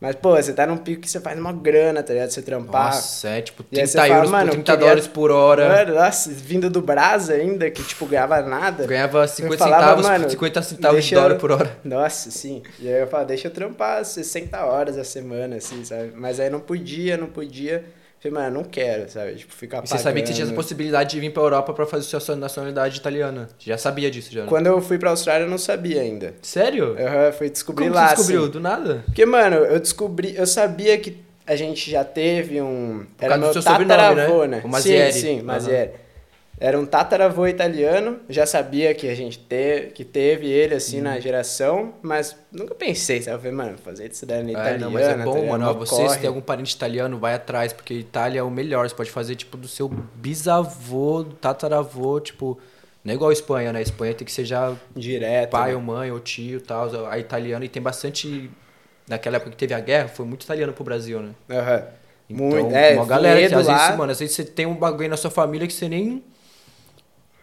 [0.00, 2.30] Mas, pô, você tá num pico que você faz uma grana, tá ligado?
[2.30, 2.94] Você trampar.
[2.94, 5.84] Nossa, é tipo E aí 30 você fala, euros por 30 queria- dólares por hora.
[5.92, 8.86] Nossa, vindo do Brasa ainda, que, tipo, ganhava nada.
[8.86, 11.76] Ganhava 50 falava, centavos, mano, 50 centavos de dólar eu- por hora.
[11.82, 12.62] Nossa, sim.
[12.78, 16.12] E aí eu falava, deixa eu trampar 60 horas a semana, assim, sabe?
[16.14, 17.84] Mas aí não podia, não podia.
[18.20, 19.36] Falei, mano, eu não quero, sabe?
[19.36, 20.56] Tipo, ficar E você sabia que você tinha essa pagando.
[20.56, 23.48] possibilidade de vir pra Europa pra fazer sua nacionalidade italiana.
[23.58, 24.40] Você já sabia disso, já?
[24.42, 24.46] né?
[24.48, 26.34] Quando eu fui pra Austrália, eu não sabia ainda.
[26.42, 26.96] Sério?
[26.98, 28.42] Eu fui descobrir Como lá, você descobriu?
[28.42, 28.50] assim.
[28.50, 29.02] Do nada?
[29.06, 33.06] Porque, mano, eu descobri, eu sabia que a gente já teve um.
[33.16, 34.56] Por Era causa do meu seu sobrenome, tataravô, né?
[34.56, 34.62] né?
[34.64, 35.12] O Mazzieri.
[35.12, 35.42] Sim, sim, Aham.
[35.44, 35.90] Mazzieri.
[36.60, 41.04] Era um tataravô italiano, já sabia que a gente te, que teve ele assim Uhum.
[41.04, 43.36] na geração, mas nunca pensei, sabe?
[43.36, 44.78] Eu falei, mano, fazer de cidadania É, italiana.
[44.84, 45.66] não, mas é tá bom, mano.
[45.70, 48.88] ó, Você, se tem algum parente italiano, vai atrás, porque Itália é o melhor.
[48.88, 52.58] Você pode fazer, tipo, do seu bisavô, do tataravô, tipo...
[53.04, 53.78] Não é igual a Espanha, né?
[53.78, 55.50] A Espanha tem que ser já Direto.
[55.50, 55.76] pai né?
[55.76, 57.06] ou mãe ou tio e tal.
[57.06, 58.50] A italiana, e tem bastante...
[59.08, 61.30] Naquela época que teve a guerra, foi muito italiano pro Brasil, né?
[61.48, 61.84] Aham.
[62.28, 64.74] Então, Muito, é, uma galera que às vezes, lá, mano, às vezes você tem um
[64.74, 66.22] bagulho na sua família que você nem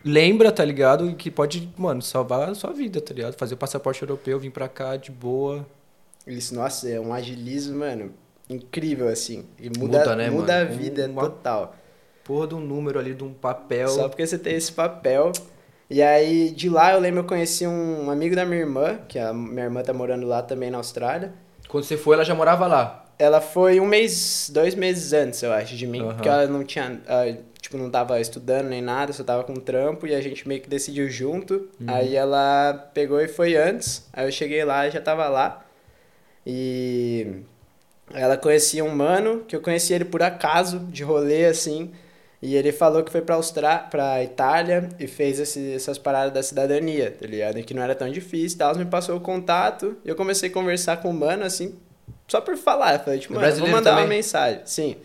[0.06, 1.10] lembra, tá ligado?
[1.10, 3.34] E que pode, mano, salvar a sua vida, tá ligado?
[3.36, 5.66] Fazer o passaporte europeu, vir pra cá de boa.
[6.28, 8.14] Isso, nossa, é um agilismo, mano,
[8.50, 9.46] incrível, assim.
[9.60, 10.78] E muda, Muda, né, muda a mano?
[10.78, 11.76] vida Uma- total.
[12.24, 13.88] Porra de um número ali, de um papel.
[13.90, 15.32] Só porque você tem esse papel.
[15.88, 19.32] E aí, de lá, eu lembro, eu conheci um amigo da minha irmã, que a
[19.32, 21.34] minha irmã tá morando lá também na Austrália.
[21.70, 23.05] Quando você foi, ela já morava lá.
[23.18, 26.02] Ela foi um mês, dois meses antes, eu acho, de mim.
[26.02, 26.14] Aham.
[26.16, 30.06] Porque ela não tinha, ela, tipo, não tava estudando nem nada, só tava com trampo.
[30.06, 31.70] E a gente meio que decidiu junto.
[31.80, 31.88] Uhum.
[31.88, 34.06] Aí ela pegou e foi antes.
[34.12, 35.66] Aí eu cheguei lá e já tava lá.
[36.46, 37.28] E
[38.14, 41.92] ela conhecia um mano, que eu conheci ele por acaso, de rolê, assim.
[42.42, 43.80] E ele falou que foi pra, Austra...
[43.90, 47.64] pra Itália e fez esse- essas paradas da cidadania, tá ligado?
[47.64, 48.76] Que não era tão difícil e tal.
[48.76, 51.74] Me passou o contato e eu comecei a conversar com o mano, assim,
[52.28, 52.94] só por falar.
[52.96, 54.18] Eu falei, tipo, mano, vou mandar uma também?
[54.18, 54.62] mensagem.
[54.66, 54.96] Sim.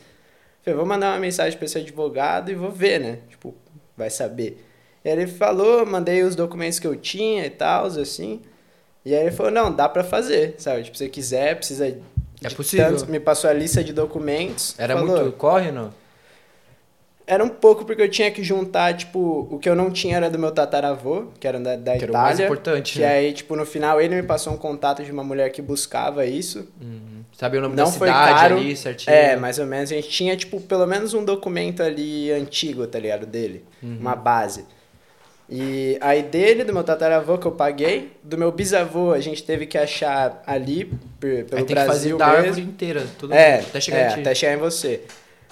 [0.62, 3.18] Falei, vou mandar uma mensagem pra esse advogado e vou ver, né?
[3.28, 3.54] Tipo,
[3.96, 4.64] vai saber.
[5.04, 8.40] E aí ele falou, mandei os documentos que eu tinha e tal, assim.
[9.04, 10.83] E aí ele falou, não, dá pra fazer, sabe?
[10.83, 11.87] Tipo, se você quiser, precisa
[12.44, 12.87] É possível.
[12.87, 14.74] tantos- me passou a lista de documentos.
[14.78, 15.33] Era falou, muito.
[15.37, 15.90] Corre, não?
[17.32, 20.28] Era um pouco porque eu tinha que juntar, tipo, o que eu não tinha era
[20.28, 22.44] do meu tataravô, que era da, da Que era o mais Itália.
[22.46, 23.08] importante, Que né?
[23.08, 26.66] aí, tipo, no final ele me passou um contato de uma mulher que buscava isso.
[26.80, 27.22] Uhum.
[27.38, 28.56] Sabe o nome Não da foi cidade caro.
[28.56, 29.14] ali, certinho?
[29.14, 29.92] É, mais ou menos.
[29.92, 33.26] A gente tinha, tipo, pelo menos um documento ali antigo, tá ligado?
[33.26, 33.64] Dele.
[33.80, 33.98] Uhum.
[34.00, 34.64] Uma base.
[35.52, 38.12] E aí dele, do meu tataravô, que eu paguei.
[38.22, 42.18] Do meu bisavô, a gente teve que achar ali, pelo Aí tem que fazer Brasil
[42.18, 43.04] da árvore inteira.
[43.18, 44.20] Tudo É, até chegar é, em ti.
[44.20, 45.02] até chegar em você.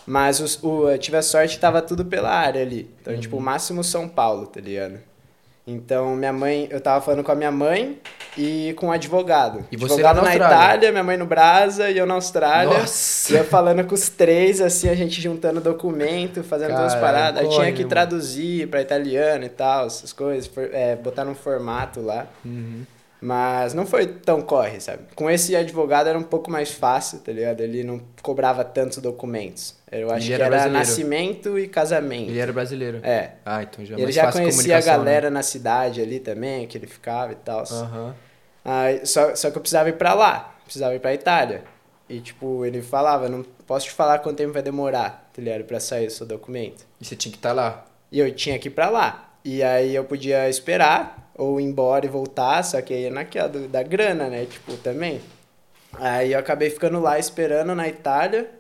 [0.09, 2.89] Mas os, o, eu tive a sorte que tava tudo pela área ali.
[3.03, 3.21] Então, Uhum.
[3.21, 4.99] tipo, o máximo São Paulo, tá ligado?
[5.67, 7.99] Então, minha mãe, eu tava falando com a minha mãe
[8.39, 9.67] e com um advogado.
[9.71, 10.35] E você advogado na?
[10.35, 12.79] Itália, minha mãe no Brasa e eu na Austrália.
[12.79, 13.35] Nossa!
[13.35, 17.43] E eu falando com os três, assim, a gente juntando documento, fazendo todas as paradas.
[17.43, 22.01] Aí tinha que traduzir pra italiano e tal, essas coisas, for- é, botar num formato
[22.01, 22.27] lá.
[22.43, 22.85] Uhum.
[23.21, 25.03] Mas não foi tão corre, sabe?
[25.15, 27.61] Com esse advogado era um pouco mais fácil, tá ligado?
[27.61, 29.77] Ele não cobrava tantos documentos.
[29.91, 30.79] Eu acho Ele que era brasileiro.
[30.79, 32.31] nascimento e casamento.
[32.31, 33.01] Ele era brasileiro.
[33.03, 33.33] É.
[33.45, 34.87] Ah, então já é ele já conhecia a né?
[34.87, 37.65] galera na cidade ali também, que ele ficava e tal.
[38.65, 41.65] Aí, só, só que eu precisava ir pra lá, precisava ir pra Itália.
[42.09, 45.65] E, tipo, ele falava, não posso te falar quanto tempo vai demorar, tá ligado?
[45.65, 46.87] Pra sair o seu documento.
[47.01, 47.85] E você tinha que estar lá.
[48.11, 49.31] E eu tinha que ir pra lá.
[49.45, 53.49] E aí eu podia esperar, ou ir embora e voltar, só que aí é naquela
[53.49, 54.45] do- da grana, né?
[54.45, 55.21] Tipo, também.
[55.95, 58.51] Aí eu acabei ficando lá esperando na Itália.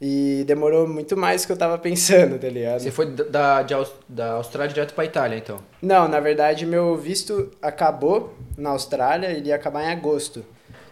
[0.00, 2.78] E demorou muito mais do que eu tava pensando, tá ligado?
[2.80, 3.74] Você foi da, de
[4.08, 5.58] da Austrália direto pra Itália, então.
[5.82, 10.44] Não, na verdade, meu visto acabou na Austrália, ele ia acabar em agosto.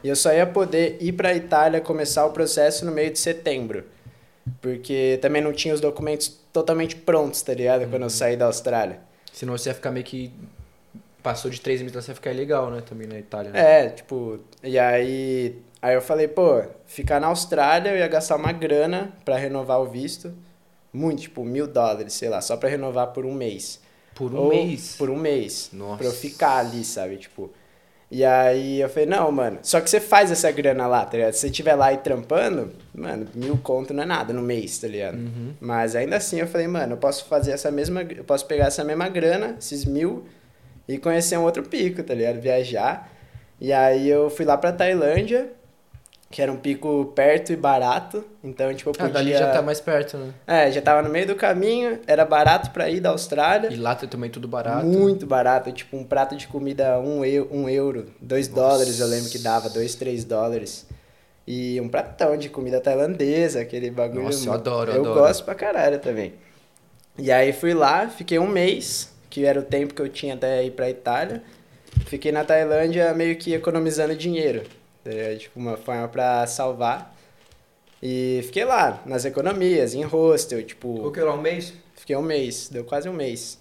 [0.02, 3.84] E eu só ia poder ir pra Itália começar o processo no meio de setembro.
[4.60, 7.88] Porque também não tinha os documentos totalmente prontos, tá ligado?
[7.88, 8.98] Quando eu saí da Austrália.
[9.36, 10.32] Senão você ia ficar meio que
[11.22, 12.80] passou de 3 meses, você vai ficar ilegal, né?
[12.80, 13.50] Também na Itália.
[13.50, 13.84] Né?
[13.84, 18.50] É, tipo, e aí, aí eu falei, pô, ficar na Austrália eu ia gastar uma
[18.50, 20.32] grana pra renovar o visto.
[20.90, 23.78] Muito, tipo, mil dólares, sei lá, só pra renovar por um mês.
[24.14, 24.96] Por um Ou mês?
[24.96, 25.68] Por um mês.
[25.70, 25.98] Nossa.
[25.98, 27.18] Pra eu ficar ali, sabe?
[27.18, 27.52] Tipo.
[28.10, 29.58] E aí eu falei, não, mano.
[29.62, 31.32] Só que você faz essa grana lá, tá ligado?
[31.32, 34.86] Se você estiver lá e trampando, mano, mil conto não é nada no mês, tá
[34.86, 35.16] ligado?
[35.16, 35.54] Uhum.
[35.60, 38.02] Mas ainda assim eu falei, mano, eu posso fazer essa mesma.
[38.02, 40.24] Eu posso pegar essa mesma grana, esses mil,
[40.86, 42.40] e conhecer um outro pico, tá ligado?
[42.40, 43.10] Viajar.
[43.60, 45.50] E aí eu fui lá pra Tailândia,
[46.30, 48.24] que era um pico perto e barato.
[48.42, 49.12] Então, tipo, eu Ah, podia.
[49.12, 50.32] dali já tá mais perto, né?
[50.46, 53.72] É, já tava no meio do caminho, era barato pra ir da Austrália.
[53.72, 54.84] E lá também tudo barato.
[54.86, 58.60] Muito barato, tipo um prato de comida um, eu, um euro, dois Nossa.
[58.60, 60.86] dólares eu lembro que dava, dois, três dólares.
[61.46, 64.24] E um pratão de comida tailandesa, aquele bagulho.
[64.24, 65.20] Nossa, eu adoro, Eu adoro.
[65.20, 66.34] gosto pra caralho também.
[67.16, 70.64] E aí fui lá, fiquei um mês, que era o tempo que eu tinha até
[70.64, 71.42] ir pra Itália.
[72.06, 74.64] Fiquei na Tailândia meio que economizando dinheiro.
[75.06, 77.14] É, tipo, uma forma pra salvar.
[78.02, 81.10] E fiquei lá, nas economias, em hostel, tipo...
[81.10, 81.72] Que era um mês?
[81.94, 83.58] Fiquei um mês, deu quase um mês.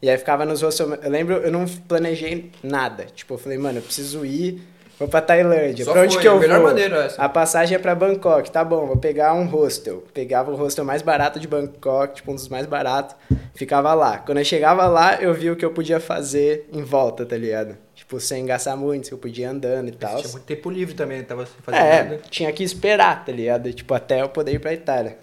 [0.00, 0.98] E aí ficava nos hostels.
[1.02, 3.04] Eu lembro, eu não planejei nada.
[3.06, 4.62] Tipo, eu falei, mano, eu preciso ir,
[4.98, 5.84] vou pra Tailândia.
[5.84, 6.68] Só pra onde foi, que eu a melhor vou?
[6.68, 7.20] maneira essa.
[7.22, 10.04] A passagem é pra Bangkok, tá bom, vou pegar um hostel.
[10.12, 13.16] Pegava o hostel mais barato de Bangkok, tipo, um dos mais baratos.
[13.54, 14.18] Ficava lá.
[14.18, 17.76] Quando eu chegava lá, eu vi o que eu podia fazer em volta, tá ligado?
[17.94, 20.16] Tipo, sem gastar muito, que eu podia ir andando e tal.
[20.16, 22.20] tinha muito tempo livre também, não tava fazer É, nada.
[22.28, 23.72] tinha que esperar, tá ligado?
[23.72, 25.16] Tipo, até eu poder ir pra Itália.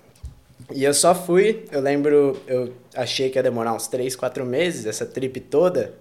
[0.73, 4.85] E eu só fui, eu lembro, eu achei que ia demorar uns 3, 4 meses,
[4.85, 5.93] essa trip toda.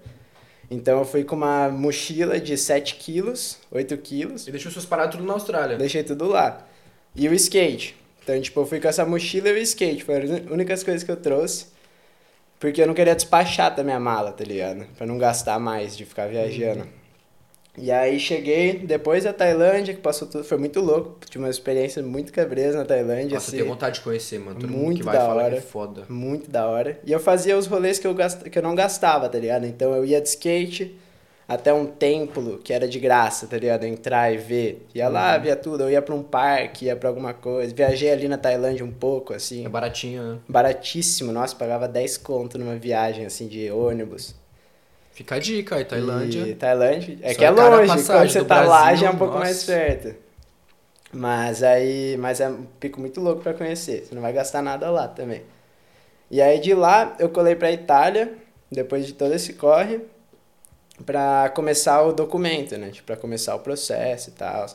[0.73, 5.17] Então eu fui com uma mochila de 7 quilos, 8 quilos, E deixou seus parados
[5.17, 5.77] tudo na Austrália.
[5.77, 6.65] deixei tudo lá.
[7.13, 7.93] E o skate.
[8.23, 11.11] Então, tipo, eu fui com essa mochila e o skate, foram as únicas coisas que
[11.11, 11.65] eu trouxe.
[12.57, 14.85] Porque eu não queria despachar da minha mala, tá ligado?
[14.97, 16.87] Pra não gastar mais de ficar viajando.
[17.77, 21.17] E aí cheguei depois da Tailândia, que passou tudo, foi muito louco.
[21.29, 23.35] Tive uma experiência muito cabreza na Tailândia.
[23.35, 24.59] Nossa, eu assim, tenho vontade de conhecer, mano.
[24.59, 25.61] Todo mundo Muito que vai da fala que é hora.
[25.61, 26.03] foda.
[26.09, 26.99] Muito da hora.
[27.05, 28.43] E eu fazia os rolês que eu, gast...
[28.49, 29.65] que eu não gastava, tá ligado?
[29.65, 30.97] Então eu ia de skate
[31.47, 33.85] até um templo que era de graça, tá ligado?
[33.85, 34.85] Entrar e ver.
[34.93, 35.41] Ia lá, Uhum.
[35.41, 35.83] via tudo.
[35.83, 37.73] Eu ia pra um parque, ia pra alguma coisa.
[37.73, 39.65] Viajei ali na Tailândia um pouco, assim.
[39.65, 40.39] É baratinho, né?
[40.47, 41.31] Baratíssimo.
[41.31, 44.35] Nossa, pagava 10 conto numa viagem, assim, de ônibus.
[45.21, 46.47] Fica a dica aí, Tailândia.
[46.47, 47.19] E Tailândia.
[47.21, 49.45] É Só que é longe, quando você tá lá Brasil, já é um pouco nossa.
[49.45, 50.15] mais perto.
[51.13, 54.03] Mas aí, mas é um pico muito louco pra conhecer.
[54.03, 55.43] Você não vai gastar nada lá também.
[56.31, 58.33] E aí de lá eu colei pra Itália,
[58.71, 59.99] depois de todo esse corre,
[61.05, 62.89] pra começar o documento, né?
[62.89, 64.65] Tipo, pra começar o processo e tal.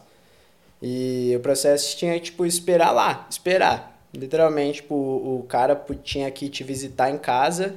[0.80, 3.98] E o processo tinha tipo, esperar lá, esperar.
[4.14, 7.74] Literalmente, tipo, o cara tinha que te visitar em casa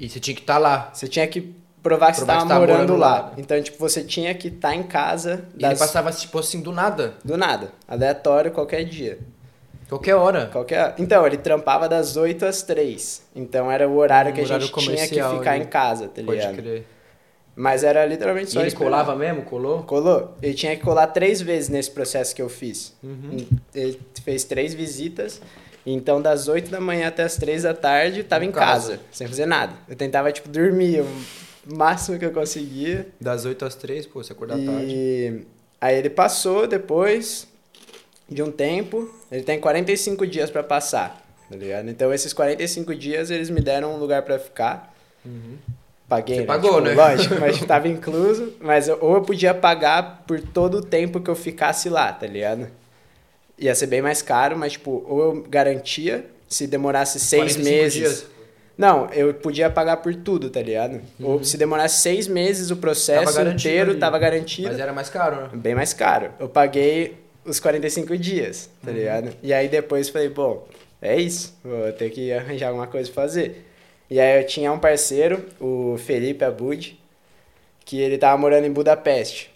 [0.00, 0.90] E você tinha que estar lá.
[0.92, 3.08] você tinha que provar que você Provar estava você tava morando, morando lá.
[3.26, 3.32] lá.
[3.36, 6.72] Então, tipo, você tinha que estar em casa E ele das- passava, tipo assim, do
[6.72, 7.14] nada.
[7.24, 9.18] do nada, aleatório qualquer dia.
[9.88, 10.46] Qualquer hora.
[10.50, 10.94] Qualquer...
[10.98, 13.22] Então, ele trampava das 8 às 3.
[13.36, 16.22] Então era o horário Um que a horário gente tinha que ficar em casa, tá
[16.22, 16.54] Pode ligado?
[16.56, 16.86] crer.
[17.54, 18.84] Mas era literalmente E só ele esperar.
[18.90, 19.42] colava mesmo?
[19.42, 19.82] Colou?
[19.82, 20.34] Colou.
[20.40, 22.94] Ele tinha que colar três vezes nesse processo que eu fiz.
[23.02, 23.46] Uhum.
[23.74, 25.42] Ele fez três visitas.
[25.84, 28.92] Então, das 8 da manhã até as 3 da tarde, tava Em em casa.
[28.92, 29.74] casa, sem fazer nada.
[29.86, 31.06] Eu tentava, tipo, dormir o
[31.66, 33.06] máximo que eu conseguia.
[33.20, 34.92] Das 8 às 3, pô, você acordar tarde.
[34.94, 35.42] E
[35.80, 37.46] aí ele passou depois
[38.28, 41.88] de um tempo, ele tem 45 dias pra passar, tá ligado?
[41.90, 44.94] Então esses 45 dias eles me deram um lugar pra ficar.
[45.24, 45.56] Uhum.
[46.08, 46.46] Paguei, Você né?
[46.46, 46.94] pagou, Tipo, né?
[46.94, 51.30] Lógico, mas tava incluso, mas eu- ou eu podia pagar por todo o tempo que
[51.30, 52.68] eu ficasse lá, tá ligado?
[53.58, 57.94] Ia ser bem mais caro, mas tipo, ou eu garantia se demorasse seis 45 meses.
[57.94, 58.26] dias.
[58.76, 61.00] Não, eu podia pagar por tudo, tá ligado?
[61.20, 63.44] Ou se demorasse seis meses o processo Uhum.
[63.44, 64.00] Tava inteiro, ali.
[64.00, 64.68] tava garantido.
[64.68, 65.48] Mas era mais caro, né?
[65.52, 66.30] Bem mais caro.
[66.40, 68.96] Eu paguei os 45 dias, tá Uhum.
[68.96, 69.30] ligado?
[69.42, 70.66] E aí depois falei, bom,
[71.00, 73.66] é isso, vou ter que arranjar alguma coisa pra fazer.
[74.10, 76.98] E aí eu tinha um parceiro, o Felipe Abud,
[77.84, 79.51] que ele tava morando em Budapeste.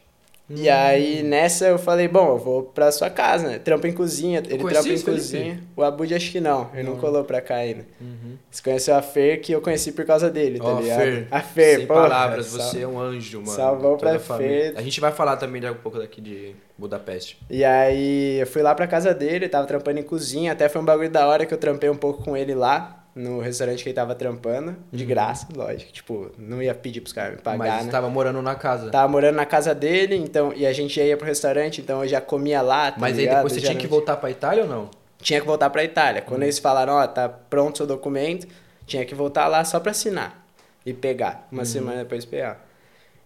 [0.49, 0.73] E Hum.
[0.73, 3.59] aí nessa eu falei, bom, eu vou pra sua casa, né?
[3.59, 5.61] Trampa em cozinha, ele trampa em cozinha.
[5.77, 7.01] O Abud acho que não, ele não, Não.
[7.01, 7.85] colou pra cá ainda.
[8.01, 8.37] Uhum.
[8.49, 10.99] Você conheceu a Fer, que eu conheci por causa dele, tá Ó, ligado?
[11.01, 13.51] Fer, A Fer, Sem porra, palavras, sal- você é um anjo, mano.
[13.51, 14.19] Salvou pra a.
[14.21, 14.73] Fer.
[14.77, 17.39] A gente vai falar também de um pouco daqui de Budapeste.
[17.51, 20.85] E aí eu fui lá pra casa dele, tava trampando em cozinha, até foi um
[20.85, 23.97] bagulho da hora que eu trampei um pouco com ele lá, no restaurante que ele
[23.97, 25.91] tava trampando, de graça, lógico.
[25.91, 27.59] Tipo, não ia pedir pros caras me pagar, Uhum.
[27.71, 27.83] Mas né?
[27.85, 28.91] você tava morando na casa.
[28.91, 32.21] Tava morando na casa dele, então, e a gente ia pro restaurante, então eu já
[32.21, 33.37] comia lá, tá Mas aí ligado?
[33.37, 34.91] depois você Já tinha que voltar pra Itália ou não?
[35.19, 36.21] Tinha que voltar pra Itália.
[36.21, 36.45] Quando Uhum.
[36.47, 38.47] eles falaram, ó, tá pronto o seu documento,
[38.87, 40.47] tinha que voltar lá só pra assinar
[40.85, 41.49] e pegar.
[41.51, 41.67] Uma Uhum.
[41.67, 42.65] semana depois pegar.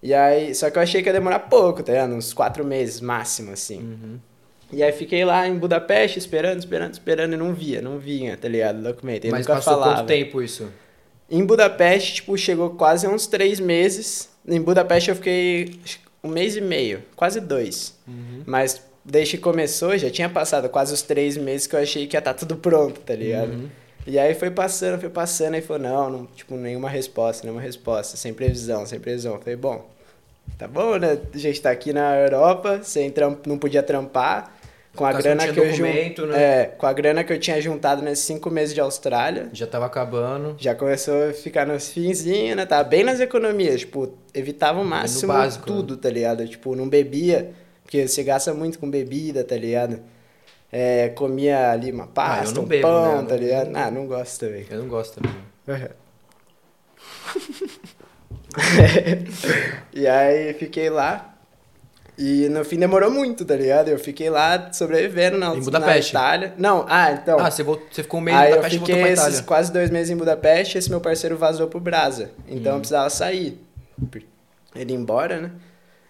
[0.03, 2.15] E aí, só que eu achei que ia demorar pouco, tá ligado?
[2.15, 3.81] Uns quatro meses máximo, assim.
[3.81, 4.19] Uhum.
[4.73, 8.49] E aí fiquei lá em Budapeste esperando, esperando, esperando e não via, não vinha, tá
[8.49, 8.79] ligado?
[8.79, 9.25] O documento.
[9.25, 9.95] Ele Mas nunca passou falava.
[9.97, 10.71] quanto tempo isso?
[11.29, 14.29] Em Budapeste, tipo, chegou quase uns três meses.
[14.47, 15.81] Em Budapeste eu fiquei
[16.23, 17.99] um mês e meio, quase dois.
[18.07, 18.43] Uhum.
[18.47, 22.17] Mas desde que começou, já tinha passado quase os três meses que eu achei que
[22.17, 23.53] ia estar tudo pronto, tá ligado?
[23.53, 23.69] Uhum.
[24.07, 28.17] E aí foi passando, foi passando, aí falou, não, não, tipo, nenhuma resposta, nenhuma resposta,
[28.17, 29.35] sem previsão, sem previsão.
[29.35, 29.89] Eu falei, bom,
[30.59, 31.19] tá bom, né?
[31.33, 34.57] A gente tá aqui na Europa, sem tramp, não podia trampar,
[34.97, 36.15] com a Caso grana que eu jun- né?
[36.35, 39.49] É, com a grana que eu tinha juntado nesses cinco meses de Austrália.
[39.53, 40.57] Já tava acabando.
[40.59, 42.67] Já começou a ficar nos finzinhos, né?
[42.67, 46.47] Tava bem nas economias, tipo, evitava o máximo básico, tudo, tá ligado?
[46.47, 47.53] Tipo, não bebia,
[47.85, 50.01] porque você gasta muito com bebida, tá ligado?
[50.73, 53.29] É, comia ali uma pasta, Ah, eu não um bebo, pão, né?
[53.29, 53.71] Tá não- ligado?
[53.77, 54.67] Ah, não gosto também.
[54.71, 55.35] Eu não gosto também.
[59.93, 61.30] e aí fiquei lá.
[62.23, 63.89] E no fim demorou muito, tá ligado?
[63.89, 66.13] Eu fiquei lá sobrevivendo na, Em Budapeste?
[66.13, 66.55] na Itália.
[66.59, 67.39] Não, ah, então.
[67.41, 69.27] Ah, você, voltou, você ficou um mês em eu Budapeste e voltou fiquei pra esses
[69.29, 69.47] Itália.
[69.47, 72.31] quase dois meses em Budapeste, esse meu parceiro vazou pro Brasa.
[72.47, 72.77] Então Hum.
[72.77, 73.59] eu precisava sair.
[74.75, 75.51] Ele ia embora, né?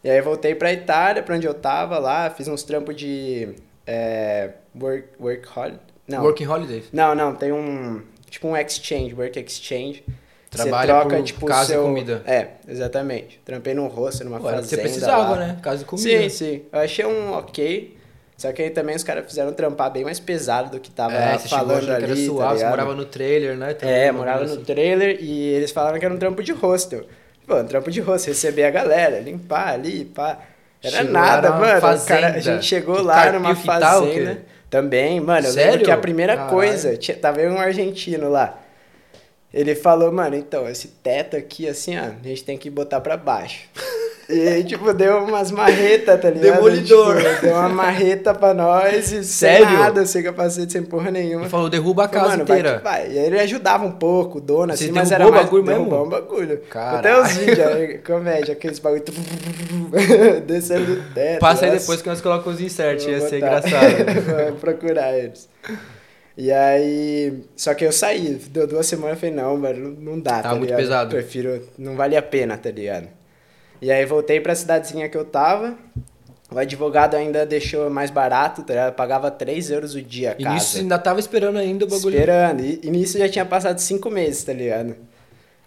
[0.03, 3.51] E aí eu voltei pra Itália, pra onde eu tava lá, fiz uns trampos de
[3.87, 5.81] é, work, work holiday.
[6.09, 6.85] Não, Working Holidays.
[6.93, 10.03] não, não, tem um tipo um exchange, work exchange.
[10.51, 11.83] Trabalha você troca, por tipo, casa e seu...
[11.85, 12.23] comida.
[12.27, 13.41] É, exatamente.
[13.45, 15.37] Trampei num rosto, numa Pô, fazenda você precisava, lá.
[15.37, 15.59] né?
[15.63, 16.09] Casa e comida.
[16.09, 16.63] Sim, sim.
[16.73, 17.97] Eu achei um ok.
[18.37, 21.37] Só que aí também os caras fizeram trampar bem mais pesado do que tava É,
[21.39, 22.71] você chegou falando achando que ali, era tá suave, você ligado?
[22.71, 23.75] morava no trailer, né?
[23.75, 24.65] Também, É, morava coisa no assim.
[24.73, 27.05] trailer e eles falavam que era um trampo de hostel.
[27.47, 30.39] Pô, um trampo de hostel, receber a galera, limpar ali, pá.
[30.83, 31.81] Era Chegou, nada, era mano.
[31.81, 32.21] Fazenda.
[32.21, 34.35] cara, a gente chegou Que lá numa tal, fazenda.
[34.37, 35.71] que- Também, mano, eu Sério?
[35.73, 36.51] lembro que a primeira Caralho.
[36.51, 38.59] coisa, tinha, tava eu e um argentino lá.
[39.53, 43.17] Ele falou, mano, então, esse teto aqui, assim, ó, a gente tem que botar pra
[43.17, 43.61] baixo.
[44.33, 46.55] E aí, tipo, deu umas marretas, tá ligado?
[46.55, 47.17] Demolidor.
[47.17, 49.67] Tipo, deu uma marreta pra nós e Sério?
[49.67, 51.43] sem nada, sem capacete, sem porra nenhuma.
[51.43, 52.79] Ele falou, derruba a casa mano, vai inteira.
[52.79, 53.11] que vai.
[53.11, 55.47] E aí ele ajudava um pouco, o dono, Você assim, mas era derrubou o mais...
[55.47, 55.85] bagulho mesmo?
[55.85, 56.59] derrubou um bagulho.
[56.71, 56.99] Caralho.
[56.99, 59.03] Até os vídeos, comédia, aqueles bagulho...
[60.47, 61.41] descendo do teto.
[61.41, 61.81] Passa aí nossa.
[61.81, 63.69] depois que nós colocamos os inserts, ia Vou ser botar.
[63.69, 64.47] engraçado.
[64.51, 65.49] Vou procurar eles.
[66.43, 67.43] E aí...
[67.55, 70.49] Só que eu saí, deu duas semanas, eu falei, não, mano, não dá, Tava tá
[70.55, 70.79] muito ligado?
[70.81, 71.11] pesado.
[71.11, 71.69] Prefiro...
[71.77, 73.09] Não vale a pena, tá ligado?
[73.83, 75.77] E aí voltei pra cidadezinha que eu tava...
[76.51, 78.89] O advogado ainda deixou mais barato, tá ligado?
[78.89, 80.55] Eu Pagava 3 euros o dia E casa.
[80.57, 82.17] nisso ainda tava esperando ainda o bagulho.
[82.17, 82.65] Esperando.
[82.65, 84.97] E, e nisso já tinha passado cinco meses, tá ligado?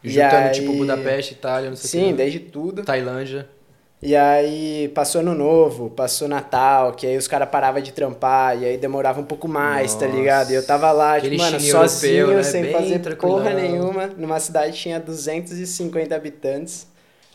[0.04, 2.18] E Juntando, aí- tipo, Budapeste, Itália, não sei o Sim, que.
[2.18, 2.84] desde tudo.
[2.84, 3.48] Tailândia.
[4.06, 8.66] E aí passou ano novo, passou Natal, que aí os caras paravam de trampar, e
[8.66, 10.18] aí demorava um pouco mais, tá Nossa.
[10.18, 10.52] ligado?
[10.52, 12.44] E eu tava lá, Aquele tipo, mano, chininho sozinho, europeu, né?
[12.44, 14.08] sem Bem fazer porra nenhuma.
[14.18, 16.86] Numa cidade que tinha 250 habitantes,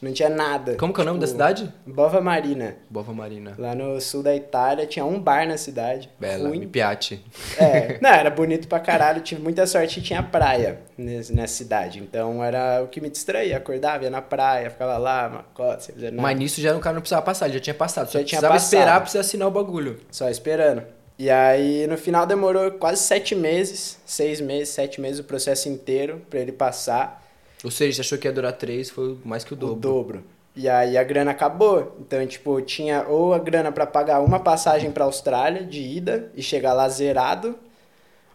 [0.05, 0.77] não tinha nada.
[0.77, 1.73] Como que é o nome da Tipo, cidade?
[1.87, 2.77] Bova Marina.
[2.89, 3.55] Bova Marina.
[3.59, 6.09] Lá no sul da Itália, tinha um bar na cidade.
[6.19, 7.21] Bela, ruim piace.
[7.59, 9.21] É, não, era bonito pra caralho.
[9.21, 11.99] Tive muita sorte que tinha praia nes- nessa cidade.
[12.01, 13.57] Então era o que me distraía.
[13.57, 16.23] Acordava, ia na praia, ficava lá, macota, sem fazer nada.
[16.23, 18.07] Mas nisso já o cara não precisava passar, ele já tinha passado.
[18.07, 18.73] Só Já tinha precisava passado.
[18.75, 19.99] esperar pra você assinar o bagulho.
[20.11, 20.83] Só esperando.
[21.19, 26.23] E aí, no final, demorou quase sete meses, seis meses, sete meses, o processo inteiro
[26.31, 27.27] pra ele passar
[27.65, 29.81] Ou seja, você achou que ia durar três, foi mais que o o dobro.
[29.81, 30.25] dobro.
[30.55, 31.97] E aí a grana acabou.
[32.01, 36.43] Então, tipo, tinha ou a grana pra pagar uma passagem pra Austrália de ida e
[36.43, 37.57] chegar lá zerado,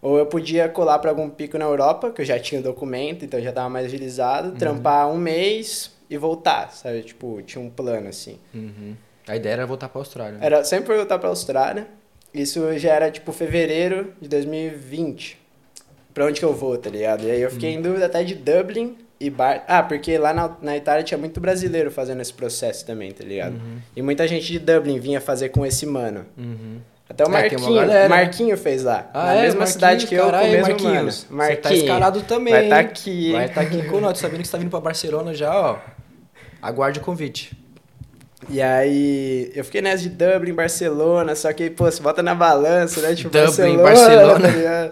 [0.01, 3.23] ou eu podia colar pra algum pico na Europa, que eu já tinha o documento,
[3.25, 4.55] então já tava mais agilizado, Uhum.
[4.55, 7.01] trampar um mês e voltar, sabe?
[7.03, 8.37] Tipo, tinha um plano assim.
[8.53, 8.95] Uhum.
[9.27, 10.37] A ideia era voltar pra Austrália.
[10.37, 10.45] né?
[10.45, 11.87] Era sempre voltar pra Austrália.
[12.33, 15.39] Isso já era tipo fevereiro de 2020.
[16.13, 17.23] Pra onde que eu vou, tá ligado?
[17.23, 19.63] E aí eu fiquei em dúvida até de Dublin e Bar.
[19.67, 23.53] Ah, porque lá na, na Itália tinha muito brasileiro fazendo esse processo também, tá ligado?
[23.53, 23.77] Uhum.
[23.95, 26.25] E muita gente de Dublin vinha fazer com esse mano.
[26.37, 26.77] Uhum.
[27.09, 27.75] Até o É, uma Marquinho.
[27.75, 28.09] galera.
[28.09, 29.09] Marquinho fez lá.
[29.13, 29.41] Ah, na é?
[29.41, 31.27] mesma Marquinhos, cidade que eu, com o mesmo Marquinhos.
[31.29, 31.43] mano.
[31.51, 31.79] Você tá Marquinhos.
[31.83, 32.53] escalado também.
[32.53, 32.87] Vai estar hein?
[32.89, 33.31] aqui.
[33.31, 34.17] Vai estar aqui com nós.
[34.17, 35.77] Sabendo que você tá vindo pra Barcelona já, ó.
[36.61, 37.57] Aguarde o convite.
[38.49, 43.01] E aí, eu fiquei nessa de Dublin, Barcelona, só que, pô, você bota na balança,
[43.01, 43.15] né?
[43.15, 43.83] Tipo, Dublin, Barcelona.
[43.83, 44.49] Barcelona.
[44.89, 44.91] tá?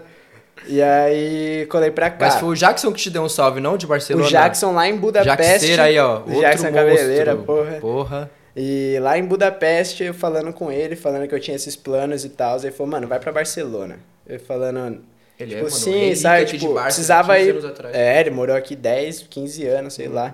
[0.66, 2.26] E aí, colei pra cá.
[2.26, 3.76] Mas foi o Jackson que te deu um salve, não?
[3.76, 4.26] De Barcelona?
[4.26, 5.42] O Jackson lá em Budapeste.
[5.42, 6.18] Jackseira aí, ó.
[6.18, 6.86] Outro Jackson monstro.
[6.86, 7.78] Cabeleira, porra.
[7.80, 8.30] Porra.
[8.54, 12.28] E lá em Budapeste, eu falando com ele, falando que eu tinha esses planos e
[12.28, 12.58] tal.
[12.58, 13.98] Ele falou, mano, vai pra Barcelona.
[14.26, 15.02] Eu falando,
[15.38, 16.44] Ele tipo, é, mano, sim, relíquia sabe?
[16.46, 17.50] Tipo, Barça, precisava 15 ir.
[17.50, 17.94] anos atrás.
[17.94, 20.32] É, ele morou aqui 10, 15 anos, sei lá.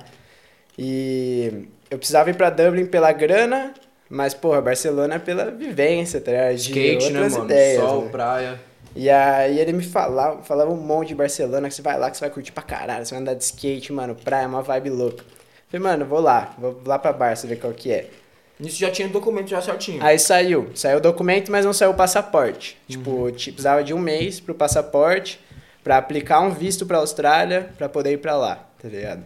[0.76, 3.72] E eu precisava ir pra Dublin pela grana,
[4.08, 6.54] mas, porra, Barcelona é pela vivência, tá ligado?
[6.54, 7.44] De Skate, né, mano?
[7.44, 8.10] ideias, Sol, né?
[8.10, 8.60] praia.
[8.96, 12.16] E aí ele me falava, falava um monte de Barcelona, que você vai lá, que
[12.16, 15.24] você vai curtir pra caralho, você vai andar de skate, mano, praia, uma vibe louca.
[15.70, 18.08] Falei, mano, vou lá, vou lá pra Barça ver qual que é.
[18.58, 20.02] Isso já tinha documento já certinho.
[20.02, 20.70] Aí saiu.
[20.74, 22.76] Saiu o documento, mas não saiu o passaporte.
[22.88, 25.38] Tipo, te- precisava de um mês pro passaporte
[25.84, 29.22] pra aplicar um visto pra Austrália pra poder ir pra lá, tá ligado?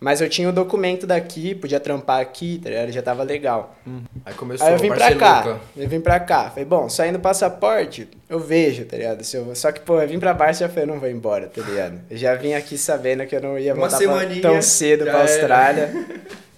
[0.00, 2.90] Mas eu tinha o documento daqui, podia trampar aqui, tá ligado?
[2.90, 3.76] Já tava legal.
[4.24, 5.60] Aí começou Aí eu vim pra cá.
[5.76, 6.48] Eu vim pra cá.
[6.48, 9.22] Falei, bom, saindo o passaporte, eu vejo, tá ligado?
[9.22, 11.10] Se eu Só que, pô, eu vim pra Barça e já falei, eu não vou
[11.10, 12.00] embora, tá ligado?
[12.10, 13.98] Eu já vim aqui sabendo que eu não ia voltar
[14.40, 15.20] tão cedo pra.
[15.20, 15.92] Austrália.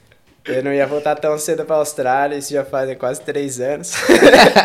[0.45, 3.93] Eu não ia voltar tão cedo pra Austrália, isso já fazem quase três anos.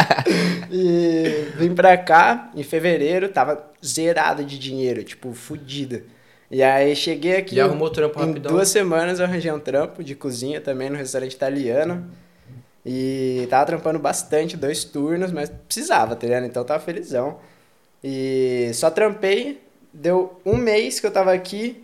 [0.72, 6.02] e vim pra cá em fevereiro, tava zerado de dinheiro, tipo, fudido.
[6.50, 7.56] E aí cheguei aqui.
[7.56, 8.52] E arrumou trampo em rapidão?
[8.54, 12.10] duas semanas eu arranjei um trampo de cozinha também no restaurante italiano.
[12.86, 16.46] E tava trampando bastante, dois turnos, mas precisava, tá ligado?
[16.46, 17.38] Então tava felizão.
[18.02, 19.60] E só trampei,
[19.92, 21.84] deu um mês que eu tava aqui,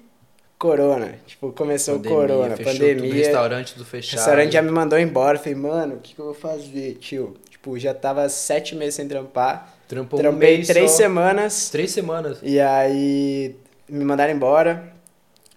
[0.57, 1.15] corona.
[1.27, 2.95] Tipo, começou o corona, pandemia.
[2.95, 4.17] Tudo, restaurante do O fechado.
[4.19, 5.37] restaurante já me mandou embora.
[5.37, 7.35] Falei, mano, o que, que eu vou fazer, tio?
[7.49, 9.75] Tipo, já tava sete meses sem trampar.
[9.89, 10.97] Trampou um Trampei mês três só.
[10.97, 11.69] semanas.
[11.69, 12.37] Três semanas.
[12.41, 13.55] E aí
[13.97, 14.91] me mandaram embora.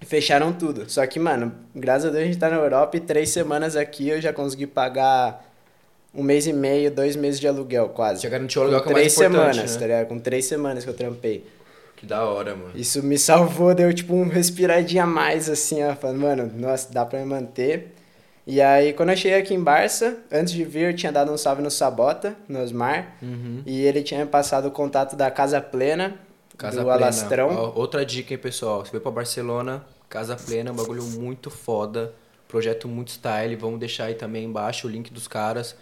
[0.01, 0.89] e Fecharam tudo.
[0.91, 4.09] Só que, mano, graças a Deus a gente tá na Europa e três semanas aqui
[4.09, 5.45] eu já consegui pagar
[6.15, 8.23] um mês e meio, dois meses de aluguel, quase.
[8.23, 9.79] Já garantiu o aluguel que é Com o mais semanas, né?
[9.81, 10.07] tá ligado?
[10.09, 11.47] Com três semanas que eu trampei.
[11.97, 12.73] Que da hora, mano.
[12.75, 15.95] Isso me salvou, deu tipo um respiradinho a mais, assim, ó.
[15.95, 17.95] Falando, mano, nossa, dá pra me manter.
[18.47, 21.37] E aí, quando eu cheguei aqui em Barça, antes de vir, eu tinha dado um
[21.39, 23.17] salve no Sabota, no Osmar.
[23.23, 23.63] Uhum.
[23.67, 26.15] E ele tinha me passado o contato da Casa Plena,
[26.57, 26.97] Casa do Plena.
[26.97, 27.73] Alastrão.
[27.75, 28.85] Outra dica, hein, pessoal.
[28.85, 32.13] Você veio pra Barcelona, Casa Plena, um bagulho muito foda.
[32.49, 33.57] Projeto muito style.
[33.57, 35.77] Vamos deixar aí também embaixo o link dos caras.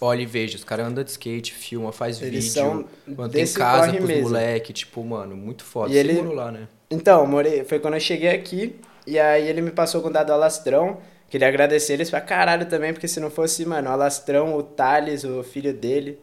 [0.00, 2.88] Olha e veja, os caras andam de skate, filma, faz Eles vídeo.
[3.06, 4.22] mano, tem casa pros mesmo.
[4.22, 5.90] moleque, tipo, mano, muito foda.
[5.90, 6.66] E Você ele- morou lá, né?
[6.90, 8.76] Então, morei, foi quando eu cheguei aqui,
[9.06, 10.98] e aí ele me passou o contato do Alastrão.
[11.28, 15.22] Queria agradecer eles pra caralho também, porque se não fosse, mano, o Alastrão, o Thales,
[15.24, 16.18] o filho dele,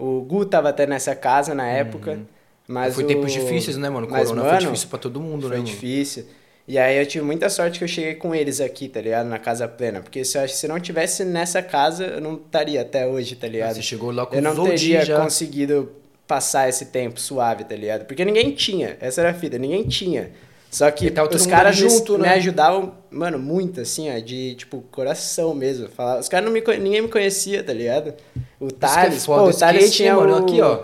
[0.00, 2.20] o Gu tava até nessa casa na época.
[2.66, 3.06] Mas foi o...
[3.06, 4.06] tempos difíceis, né, mano?
[4.08, 5.66] Mas, Corona mano, foi difícil pra todo mundo, Foi né, mano?
[5.66, 6.24] difícil.
[6.68, 9.26] E aí eu tive muita sorte que eu cheguei com eles aqui, tá ligado?
[9.26, 10.00] Na casa plena.
[10.00, 13.74] Porque se eu se não tivesse nessa casa, eu não estaria até hoje, tá ligado?
[13.74, 15.20] Você chegou lá com eu não teria já.
[15.20, 15.90] conseguido
[16.28, 18.04] passar esse tempo suave, tá ligado?
[18.04, 18.96] Porque ninguém tinha.
[19.00, 20.30] Essa era a fita, ninguém tinha.
[20.70, 22.34] Só que os caras me- junto, me, né?
[22.34, 25.88] ajudavam, mano, muito, assim, ó, de, tipo, coração mesmo.
[25.88, 28.14] Falar, os caras não me ninguém me conhecia, tá ligado?
[28.60, 29.40] O é Thales, foda.
[29.42, 30.36] pô, o o Thales tinha mano, o...
[30.36, 30.78] aqui, ó.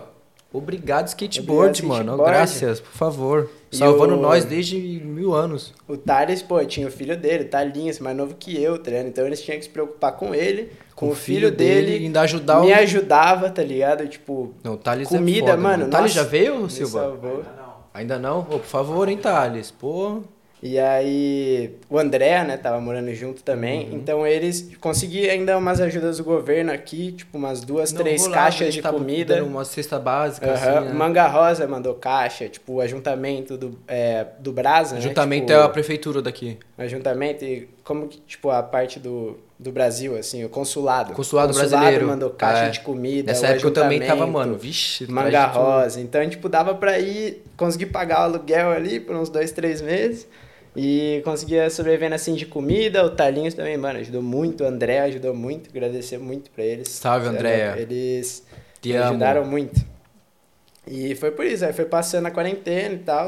[0.52, 2.10] Obrigado, skateboard, Obrigado, mano.
[2.12, 2.32] skateboard.
[2.32, 3.50] Graças, por favor.
[3.70, 5.72] E Salvando o- nós desde mil anos.
[5.86, 9.06] O Thales, pô, tinha o filho dele, o Talinhas, mais novo que eu, tá ligado?
[9.08, 11.92] Então eles tinham que se preocupar com ele, com, o filho, dele.
[11.98, 12.74] e ainda ajudar me o.
[12.76, 14.06] ajudava, tá ligado?
[14.08, 17.00] Tipo, Não, o Thales comida, é foda, mano, O Thales já veio, me Silva?
[17.00, 17.44] salvou.
[17.96, 18.40] Ainda não?
[18.40, 19.70] Ô, por favor, hein, Thales?
[19.70, 20.20] Pô.
[20.62, 23.88] E aí, o André, né, tava morando junto também.
[23.88, 23.96] Uhum.
[23.96, 28.42] Então eles consegui ainda umas ajudas do governo aqui, tipo umas duas, Não, três rolava,
[28.42, 29.42] caixas de tavam comida.
[29.44, 30.92] uma cesta básica, Aham, assim, né?
[30.92, 35.00] Manga Rosa mandou caixa, tipo, o ajuntamento do, é, do Brasa, né?
[35.00, 36.58] Juntamento tipo, é a prefeitura daqui.
[36.76, 41.12] ajuntamento e como que, tipo, a parte do, do Brasil, assim, o consulado.
[41.14, 42.06] Consulado o brasileiro.
[42.06, 42.68] mandou caixa É.
[42.68, 45.10] de comida, Nessa época eu também tava, mano, vixe.
[45.10, 46.00] Manga rosa.
[46.00, 50.26] Então, tipo, dava pra ir, conseguir pagar o aluguel ali por uns dois, três meses.
[50.78, 53.02] E conseguia sobreviver assim de comida.
[53.02, 54.62] O Talinhos também, mano, ajudou muito.
[54.62, 55.70] O André ajudou muito.
[55.70, 56.88] Agradecer muito pra eles.
[56.90, 57.76] Salve, Andréa.
[57.78, 58.44] Eles
[58.82, 59.08] Te me amo.
[59.08, 59.82] ajudaram muito.
[60.86, 61.64] E foi por isso.
[61.64, 63.26] Aí foi passando a quarentena e tal.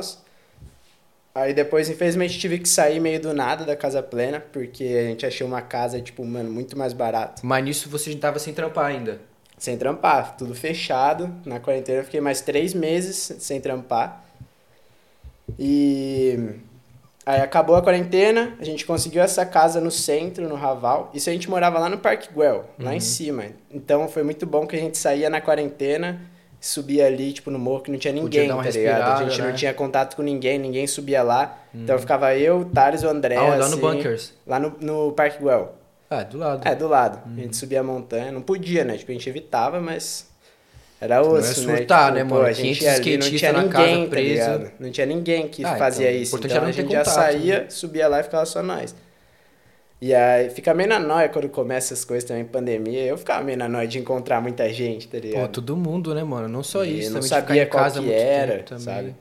[1.41, 4.41] Aí depois, infelizmente, tive que sair meio do nada da casa plena.
[4.41, 7.47] Porque a gente achou uma casa, tipo, mano, muito mais barato.
[7.47, 9.20] Mas nisso você já tava sem trampar ainda.
[9.57, 11.32] Sem trampar, tudo fechado.
[11.45, 14.24] Na quarentena eu fiquei mais três meses sem trampar.
[15.59, 16.57] E
[17.24, 21.11] aí acabou a quarentena, a gente conseguiu essa casa no centro, no Raval.
[21.14, 23.47] Isso a gente morava lá no Parque Guel, lá em cima.
[23.70, 26.20] Então foi muito bom que a gente saía na quarentena,
[26.61, 29.23] subia ali, tipo, no morro que não tinha ninguém, tá ligado?
[29.23, 29.49] A gente né?
[29.49, 31.59] não tinha contato com ninguém, ninguém subia lá.
[31.75, 34.35] Então ficava eu, o Thales, o André, Ah, lá no assim, Bunkers.
[34.47, 35.75] Lá no, no Parque Guel.
[36.11, 36.67] Ah, do lado.
[36.67, 37.21] É, do lado.
[37.27, 37.35] Uhum.
[37.37, 38.33] A gente subia a montanha.
[38.33, 38.97] Não podia, né?
[38.97, 40.27] Tipo, a gente evitava, mas.
[41.01, 41.77] Era Não é osso, né?
[41.77, 42.47] surtar, Tipo, né, pô, mano?
[42.47, 44.33] a gente 500 ia ali, não tinha na ninguém, casa tá preso.
[44.33, 44.73] ligado?
[44.81, 46.37] Não tinha ninguém que Ah, fazia então, isso.
[46.39, 48.97] Então era a gente já saía, subia lá e ficava só nós.
[50.01, 53.05] E aí fica meio na noia quando começa essas coisas também, pandemia.
[53.05, 55.42] Eu ficava meio na noia de encontrar muita gente, tá ligado?
[55.42, 56.49] Pô, todo mundo, né, mano?
[56.49, 59.14] Não só E isso, não também de sabia qual casa que muito era, sabe?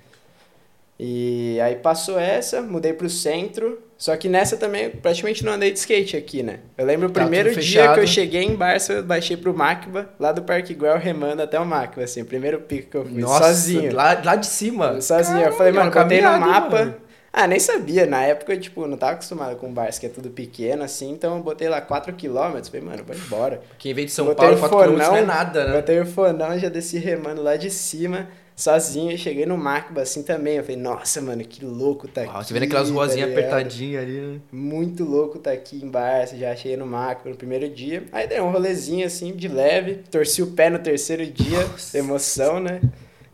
[0.99, 3.79] E aí passou essa, mudei pro centro.
[3.97, 6.59] Só que nessa também eu praticamente não andei de skate aqui, né?
[6.77, 10.09] Eu lembro o Tá primeiro dia que eu cheguei em Barça, eu baixei pro Macba,
[10.19, 13.19] lá do Parque Guel, remando até o Macba, assim, o primeiro pico que eu fui,
[13.19, 13.95] Nossa, sozinho.
[13.95, 15.01] Lá, lá de cima.
[15.01, 15.39] Sozinho.
[15.39, 16.69] eu falei, mano, botei no mapa.
[16.69, 17.06] mano.
[17.39, 18.07] Ah, nem sabia.
[18.07, 21.11] Na época, eu, tipo, não tava acostumado com Barça, que é tudo pequeno, assim.
[21.11, 22.65] Então eu botei lá 4km.
[22.65, 23.61] Falei, mano, vai embora.
[23.77, 25.75] Quem veio de São Botei Paulo, o 4 km não é nada, né?
[25.75, 29.15] Botei o fonão, já desci remando lá de cima, sozinho.
[29.15, 30.55] Cheguei no Macba assim também.
[30.55, 32.31] Eu falei, nossa, mano, que louco tá aqui.
[32.31, 33.45] Uau, você vendo aquelas tá ruazinhas ligado?
[33.45, 34.39] apertadinhas ali, né?
[34.51, 38.03] Muito louco tá aqui em Barça, já achei no Macba no primeiro dia.
[38.11, 42.81] Aí dei um rolezinho assim, de leve, torci o pé no terceiro dia, emoção, né?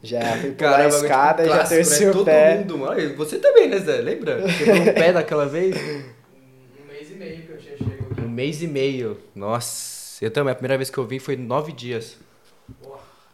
[0.04, 2.10] Já fui pular a escada e já torci né?
[2.10, 2.58] o Todo pé.
[2.58, 3.16] mundo, mano.
[3.16, 3.98] Você também, né, Zé?
[4.02, 4.42] Lembra?
[4.58, 5.76] Quebrou o pé daquela vez?
[5.78, 8.22] Um mês e meio que eu tinha chegado aqui.
[8.22, 9.18] Um mês e meio.
[9.34, 10.52] Nossa, eu também.
[10.52, 12.18] A primeira vez que eu vim foi nove dias.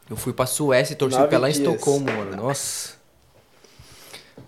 [0.08, 1.68] Eu fui pra Suécia e torci o pé lá em dias.
[1.68, 2.36] Estocolmo, mano.
[2.36, 2.94] Nossa.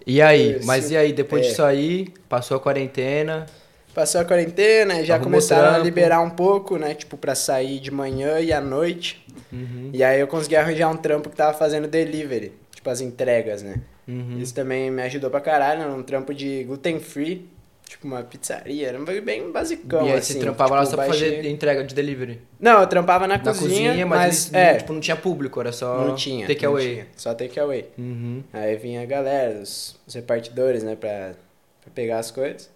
[0.05, 0.53] E aí?
[0.53, 1.13] Torci Mas e aí?
[1.13, 1.49] Depois pé.
[1.49, 3.45] disso aí, passou a quarentena.
[3.93, 5.83] Passou a quarentena, já Arrumou começaram a trampo.
[5.85, 6.93] liberar um pouco, né?
[6.95, 9.20] Tipo, pra sair de manhã e à noite.
[9.51, 9.89] Uhum.
[9.93, 13.81] E aí eu consegui arranjar um trampo que tava fazendo delivery, tipo as entregas, né?
[14.07, 14.39] Uhum.
[14.39, 17.49] Isso também me ajudou pra caralho, era um trampo de gluten free,
[17.87, 20.33] tipo uma pizzaria, era um bem basicão, e aí assim.
[20.33, 22.41] você trampava lá tipo, só pra fazer entrega de delivery.
[22.59, 25.59] Não, eu trampava na, Na cozinha, cozinha, mas, mas, é, não, tipo, não tinha público,
[25.59, 26.47] era só não tinha.
[26.47, 27.89] take não tinha, só take away.
[27.97, 28.43] Uhum.
[28.53, 31.33] Aí vinha a galera, os, os repartidores, né, pra,
[31.81, 32.69] pra pegar as coisas.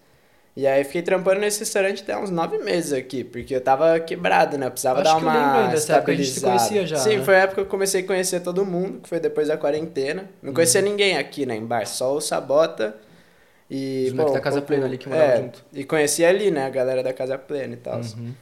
[0.56, 4.56] E aí fiquei trampando nesse restaurante até uns nove meses aqui, porque eu tava quebrado,
[4.56, 4.66] né?
[4.66, 6.86] Eu precisava Acho dar que eu lembro uma ainda, dessa época a gente se conhecia
[6.86, 7.24] já, Sim, né?
[7.24, 10.30] foi a época que eu comecei a conhecer todo mundo, que foi depois da quarentena.
[10.42, 10.88] Não conhecia Uhum.
[10.88, 12.96] ninguém aqui, né, em bar, só o Sabota
[13.70, 14.04] e...
[14.06, 15.64] Os moleques da Casa Plena ali que moravam é, junto.
[15.74, 17.98] E conheci ali, né, a galera da Casa Plena e tal.
[18.00, 18.32] Uhum.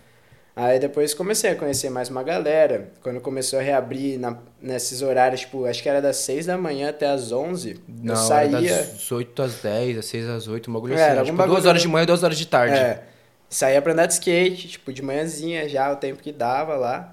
[0.57, 2.93] Aí depois comecei a conhecer mais uma galera.
[3.03, 6.91] Quando começou a reabrir na, nesses horários, tipo, acho que era das 6 da manhã
[6.91, 7.81] até as 11.
[7.89, 8.51] Não, eu saía.
[8.77, 11.05] das 8 às 10, das 6 às 8, um bagulho É, assim.
[11.05, 12.77] era Tipo, algum bagulho- duas horas de manhã e duas horas de tarde.
[12.77, 13.03] É,
[13.51, 17.13] saía pra andar de skate, tipo, de manhãzinha já, o tempo que dava lá.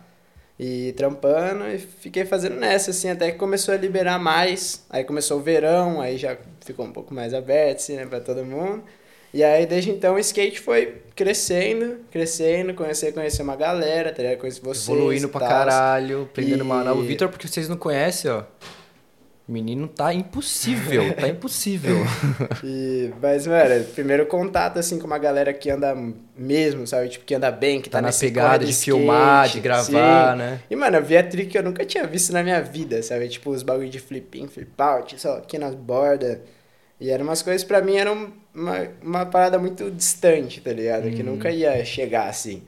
[0.60, 4.86] E trampando, e fiquei fazendo nessa, assim, até que começou a liberar mais.
[4.92, 8.46] Aí começou o verão, aí já ficou um pouco mais aberto, assim, né, pra todo
[8.46, 8.84] mundo.
[9.34, 14.22] E aí, desde então, o skate foi crescendo, crescendo, comecei a conhecer uma galera, tá
[14.22, 14.40] ligado?
[14.40, 15.52] Conheci vocês Evoluindo pra tals.
[15.54, 17.00] caralho, aprendendo E- uma nova.
[17.00, 18.44] O Vitor, porque vocês não conhecem, ó.
[19.48, 21.98] Menino tá impossível, tá impossível.
[22.64, 25.94] E, mas, mano, primeiro contato, assim, com uma galera que anda
[26.38, 27.10] mesmo, sabe?
[27.10, 30.38] Tipo, que anda bem, que tá, Tá na pegada de filmar, de skate, gravar, sim.
[30.38, 30.60] né?
[30.70, 33.28] E, mano, eu vi a trick que eu nunca tinha visto na minha vida, sabe?
[33.28, 36.38] Tipo, os bagulho de flip in, flip out, só aqui nas bordas.
[37.02, 41.10] E eram umas coisas, pra mim, eram uma, uma parada muito distante, tá ligado?
[41.12, 41.32] Que Uhum.
[41.32, 42.62] nunca ia chegar assim.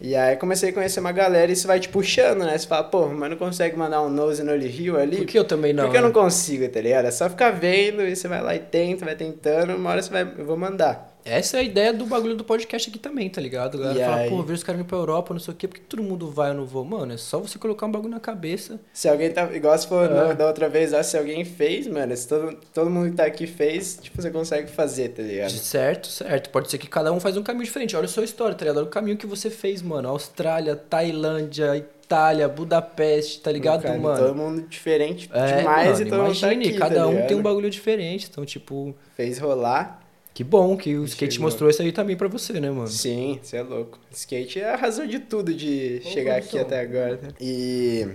[0.00, 2.58] E aí comecei a conhecer uma galera e isso vai te puxando, né?
[2.58, 5.18] Você fala, pô, mas não consegue mandar um nose no Rio ali?
[5.18, 5.84] Por que eu também não?
[5.84, 6.08] Porque eu né?
[6.08, 7.06] não consigo, tá ligado?
[7.06, 10.10] É só ficar vendo e você vai lá e tenta, vai tentando, uma hora você
[10.10, 11.13] vai, eu vou mandar.
[11.24, 13.78] Essa é a ideia do bagulho do podcast aqui também, tá ligado?
[13.78, 14.28] A galera E fala, aí?
[14.28, 16.30] pô, vejo os caras indo pra Europa, não sei o quê, por que todo mundo
[16.30, 16.84] vai eu não vou?
[16.84, 18.78] Mano, é só você colocar um bagulho na cabeça.
[18.92, 20.08] Se alguém tá, igual você falou É.
[20.08, 23.24] na- da outra vez, lá, se alguém fez, mano, se todo, todo mundo que tá
[23.24, 25.50] aqui fez, tipo, você consegue fazer, tá ligado?
[25.50, 26.50] Certo, certo.
[26.50, 27.96] Pode ser que cada um faz um caminho diferente.
[27.96, 28.76] Olha a sua história, tá ligado?
[28.78, 30.08] Olha o caminho que você fez, mano.
[30.10, 34.18] Austrália, Tailândia, Itália, Budapeste, tá ligado, Cara, mano?
[34.26, 37.26] Todo mundo diferente É, demais mano, e todo mundo tá imagine, aqui, cada tá um
[37.26, 38.28] tem um bagulho diferente.
[38.30, 40.03] Então, tipo, Fez rolar.
[40.34, 41.46] Que bom que o skate Chegou.
[41.46, 42.88] mostrou isso aí também pra você, né, mano?
[42.88, 43.98] Sim, você é louco.
[44.10, 47.20] Skate é a razão de tudo de chegar aqui até agora.
[47.40, 48.06] E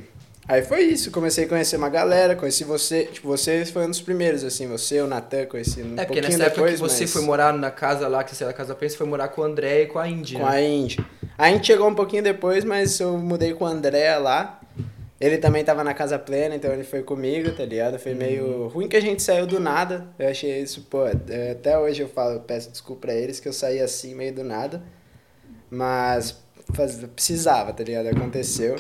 [0.48, 4.02] aí foi isso, comecei a conhecer uma galera, conheci você, tipo, você foi um dos
[4.02, 7.04] primeiros, assim, você, o Natan, conheci um É, porque pouquinho nessa época depois, que você
[7.04, 9.30] mas foi morar na casa lá, que você era da Casa Pensa, você foi morar
[9.30, 10.50] com o André e com a Indy, com né?
[10.50, 11.00] a Indy.
[11.38, 14.60] A Indy chegou um pouquinho depois, mas eu mudei com o André lá.
[15.20, 17.94] Ele também tava na casa plena, então ele foi comigo, tá ligado?
[17.94, 18.00] Uhum.
[18.00, 20.08] Foi meio ruim que a gente saiu do nada.
[20.18, 23.48] Eu achei isso, pô, é, até hoje eu falo, eu peço desculpa pra eles que
[23.50, 24.82] eu saí assim, meio do nada.
[25.70, 26.38] Mas
[26.74, 28.08] faz- precisava, tá ligado?
[28.08, 28.76] Aconteceu.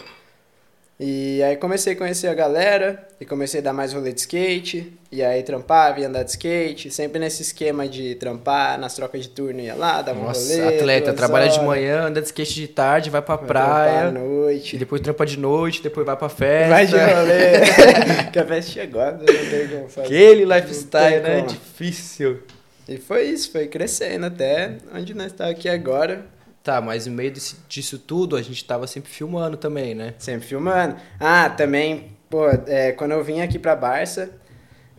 [1.00, 4.92] E aí comecei a conhecer a galera, e comecei a dar mais rolê de skate,
[5.10, 9.30] e aí trampava, ia andar de skate, sempre nesse esquema de trampar, nas trocas de
[9.30, 10.76] turno ia lá, dava Nossa, um rolê.
[10.76, 14.10] atleta, trabalha de horas, manhã, anda de skate de tarde, vai pra vai praia, à
[14.10, 14.78] e noite.
[14.78, 16.70] depois trampa de noite, depois vai pra festa.
[16.70, 18.28] Vai de rolê.
[18.34, 20.06] que a festa chegou, não tem como fazer.
[20.06, 21.36] Aquele lifestyle, né?
[21.38, 21.48] como.
[21.48, 22.40] Difícil.
[22.90, 26.26] E foi isso, foi crescendo até onde nós estamos aqui agora.
[26.70, 30.14] Tá, mas no meio desse- disso tudo, a gente tava sempre filmando também, né?
[30.20, 30.98] Sempre filmando.
[31.20, 34.30] Ah, também, pô, é, quando eu vim aqui pra Barça,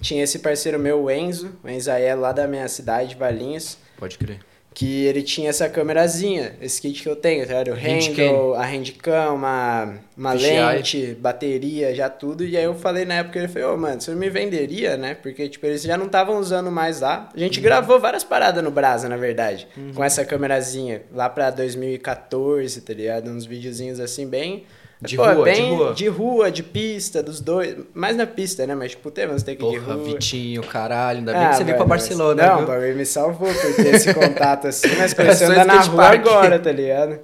[0.01, 4.41] tinha esse parceiro meu, o Enzo, o Enzael, lá da minha cidade, Valinhos, Pode crer.
[4.73, 7.73] Que ele tinha essa câmerazinha, esse kit que eu tenho, tá ligado?
[7.73, 12.45] O handle, a handcam, uma, uma lente, bateria, já tudo.
[12.45, 15.15] E aí eu falei na época, ele falou, ô, mano, você me venderia, né?
[15.15, 17.29] Porque, tipo, eles já não estavam usando mais lá.
[17.35, 22.81] A gente gravou várias paradas no Brasa, na verdade, com essa câmerazinha, lá pra 2014,
[22.81, 23.31] tá ligado?
[23.31, 24.65] Uns videozinhos assim, bem
[25.03, 25.95] De Pô, rua, bem de rua.
[25.95, 27.75] De rua, de pista, dos dois.
[27.95, 28.75] Mais na pista, né?
[28.75, 30.05] Mas, tipo, teve uns takes de Porra, rua.
[30.05, 31.21] Vitinho, caralho.
[31.21, 32.65] Ainda bem Ah, que você veio pra Barcelona, Não, viu?
[32.65, 35.81] o bagulho me salvou por ter esse contato assim, mas a É só andar na
[35.81, 36.21] rua park.
[36.27, 37.19] agora, tá ligado?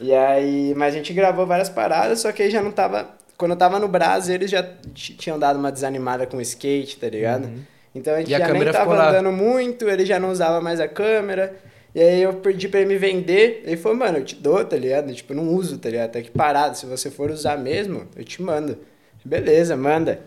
[0.00, 3.08] E aí, mas a gente gravou várias paradas, só que aí já não tava.
[3.38, 7.08] Quando eu tava no Brás, eles já tinham dado uma desanimada com o skate, tá
[7.08, 7.48] ligado?
[7.94, 8.32] Então a gente Uhum.
[8.32, 9.08] E a já nem câmera tava lá.
[9.10, 11.56] andando muito, ele já não usava mais a câmera.
[11.98, 13.62] E aí eu pedi pra ele me vender.
[13.66, 15.12] Ele falou, mano, eu te dou, tá ligado?
[15.12, 16.12] Tipo, eu não uso, tá ligado?
[16.12, 16.78] Tá aqui parado.
[16.78, 18.78] Se você for usar mesmo, eu te mando.
[19.24, 20.20] Beleza, manda.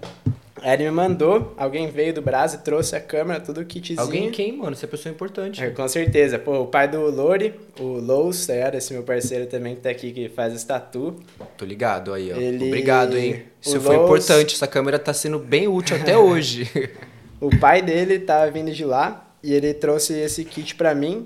[0.62, 4.02] Aí ele me mandou, alguém veio do Brás e trouxe a câmera, tudo o kitzinho.
[4.02, 4.76] Alguém quem, mano?
[4.76, 5.64] Você é pessoa importante.
[5.64, 6.38] É, com certeza.
[6.38, 8.76] Pô, o pai do Lori, o Lous, tá ligado?
[8.76, 11.16] Esse meu parceiro também que tá aqui, que faz esse tatu.
[11.58, 12.36] Tô ligado aí, ó.
[12.36, 13.44] Ele- Obrigado, hein?
[13.62, 14.56] Isso foi importante.
[14.56, 16.70] Essa câmera tá sendo bem útil até hoje.
[17.40, 21.26] O pai dele tava vindo de lá e ele trouxe esse kit pra mim.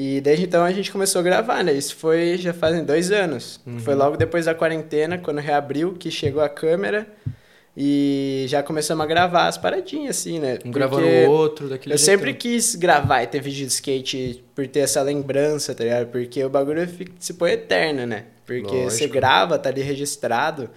[0.00, 1.72] E desde então a gente começou a gravar, né?
[1.72, 3.60] Isso foi já fazem dois anos.
[3.66, 3.80] Uhum.
[3.80, 7.04] Foi logo depois da quarentena, quando reabriu, que chegou a câmera.
[7.76, 10.58] E já começamos a gravar as paradinhas, assim, né?
[10.64, 14.68] Um gravando o outro, daquele Eu sempre quis gravar e ter vídeo de skate por
[14.68, 16.06] ter essa lembrança, tá ligado?
[16.06, 18.24] Porque o bagulho fica- se põe eterno, né?
[18.46, 19.12] Porque você Lógico.
[19.14, 20.70] grava, tá ali registrado.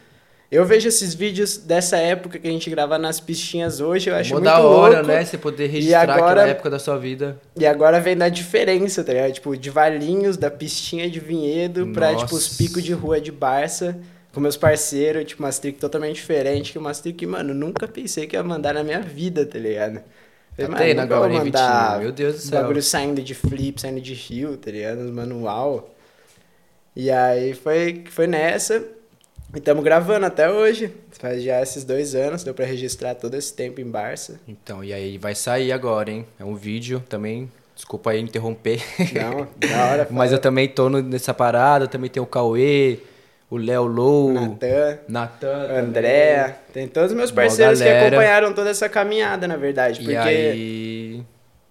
[0.51, 4.31] Eu vejo esses vídeos dessa época que a gente grava nas pistinhas hoje, eu acho
[4.31, 5.07] Mó muito da hora, louco.
[5.07, 5.23] né?
[5.23, 7.39] Você poder registrar agora- aquela época da sua vida.
[7.57, 9.31] E agora vem da diferença, tá ligado?
[9.31, 12.25] Tipo, de Valinhos, da pistinha de Vinhedo pra, Nossa.
[12.25, 13.97] tipo, os picos de rua de Barça.
[14.33, 16.71] Com meus parceiros, tipo, umas trick totalmente diferente.
[16.73, 20.01] Que umas trick que, mano, nunca pensei que ia mandar na minha vida, tá ligado?
[20.57, 21.99] Tá Falei, tendo nunca agora, vou hein, mandar?
[21.99, 22.61] Meu Deus do céu.
[22.61, 24.99] bagulho saindo de flip, saindo de rio, tá ligado?
[25.13, 25.93] Manual.
[26.95, 28.83] E aí foi, foi nessa.
[29.53, 30.91] E estamos gravando até hoje.
[31.19, 34.39] Faz já esses dois anos, deu pra registrar todo esse tempo em Barça.
[34.47, 36.25] Então, e aí vai sair agora, hein?
[36.39, 37.51] É um vídeo também.
[37.75, 38.81] Desculpa aí interromper.
[39.13, 40.07] Não, da hora.
[40.11, 42.99] Mas eu também tô nessa parada, também tem o Cauê,
[43.49, 44.99] o Léo Low, Natan.
[45.07, 45.79] Natan.
[45.79, 49.99] André, tem todos os meus parceiros que acompanharam toda essa caminhada, na verdade.
[49.99, 51.23] Porque E aí.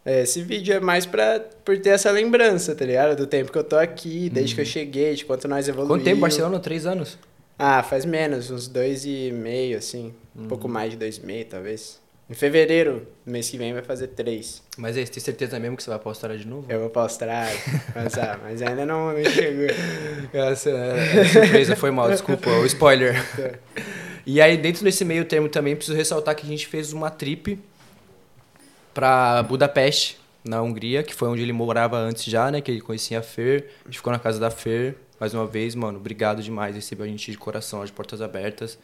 [0.05, 3.17] é, esse vídeo é mais pra, por ter essa lembrança, tá ligado?
[3.17, 5.97] Do tempo que eu tô aqui, desde que eu cheguei, de quanto nós evoluímos.
[5.97, 6.59] Quanto tempo, Barcelona?
[6.59, 7.17] Três anos?
[7.63, 10.15] Ah, faz menos, uns dois e meio, assim.
[10.35, 10.49] Um Uhum.
[10.49, 12.01] pouco mais de dois e meio, talvez.
[12.29, 14.63] Em fevereiro, mês que vem, vai fazer três.
[14.79, 16.65] Mas aí, você tem certeza mesmo que você vai postar de novo?
[16.71, 17.59] Eu vou pra Austrália,
[17.95, 19.67] mas, ah, mas ainda não, não chegou.
[20.33, 23.17] Essa é, surpresa foi mal, desculpa, o spoiler.
[24.25, 27.59] E aí, dentro desse meio termo também, preciso ressaltar que a gente fez uma trip
[28.95, 32.61] pra Budapeste, na Hungria, que foi onde ele morava antes já, né?
[32.61, 33.71] Que ele conhecia a Fer.
[33.85, 34.95] A gente ficou na casa da Fer.
[35.21, 36.75] Mais uma vez, mano, obrigado demais.
[36.75, 38.79] Recebeu a gente de coração, de portas abertas.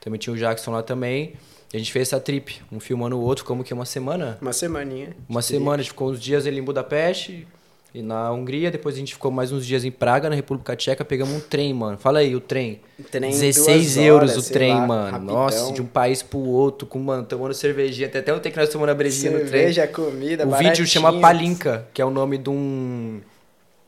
[0.00, 1.34] Também tinha o Jackson lá também.
[1.72, 4.38] E a gente fez essa trip, um filmando o outro, como que uma semana?
[4.40, 5.14] Uma semaninha.
[5.28, 7.46] Uma semana, a gente ficou uns dias ali em Budapeste
[7.94, 11.04] e na Hungria, depois a gente ficou mais uns dias em Praga, na República Tcheca,
[11.04, 11.98] pegamos um trem, mano.
[11.98, 12.80] Fala aí, o trem.
[13.10, 15.10] Trem, 16 duas euros horas, o trem, lá, mano.
[15.12, 15.34] rapidão.
[15.34, 18.08] Nossa, de um país pro outro, com, mano, tomando cervejinha.
[18.08, 19.50] Tem até um tempo que nós tomando a brejinha no trem.
[19.50, 20.70] Cerveja, comida, O baratinho.
[20.72, 23.20] vídeo chama Palinka, que é o nome de um.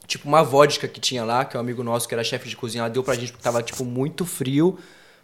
[0.06, 2.56] Tipo, uma vodka que tinha lá, que é um amigo nosso que era chefe de
[2.56, 4.78] cozinha, ela deu pra gente porque tava, tipo, muito frio.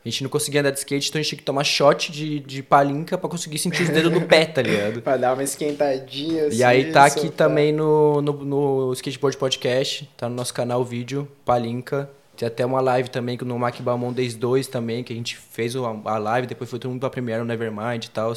[0.05, 2.41] A gente não conseguia andar de skate, então a gente tinha que tomar shot de,
[2.41, 5.03] de palinca pra conseguir sentir os dedos do pé, tá ligado?
[5.03, 10.09] Pra dar uma esquentadinha, assim, E aí tá aqui também no, no, no Skateboard Podcast,
[10.17, 12.11] tá no nosso canal o vídeo, Palinca.
[12.35, 15.77] Tem até uma live também no Mac Balmon Days 2 também, que a gente fez
[15.77, 18.33] a live, depois foi todo mundo pra Premiere no Nevermind e tal.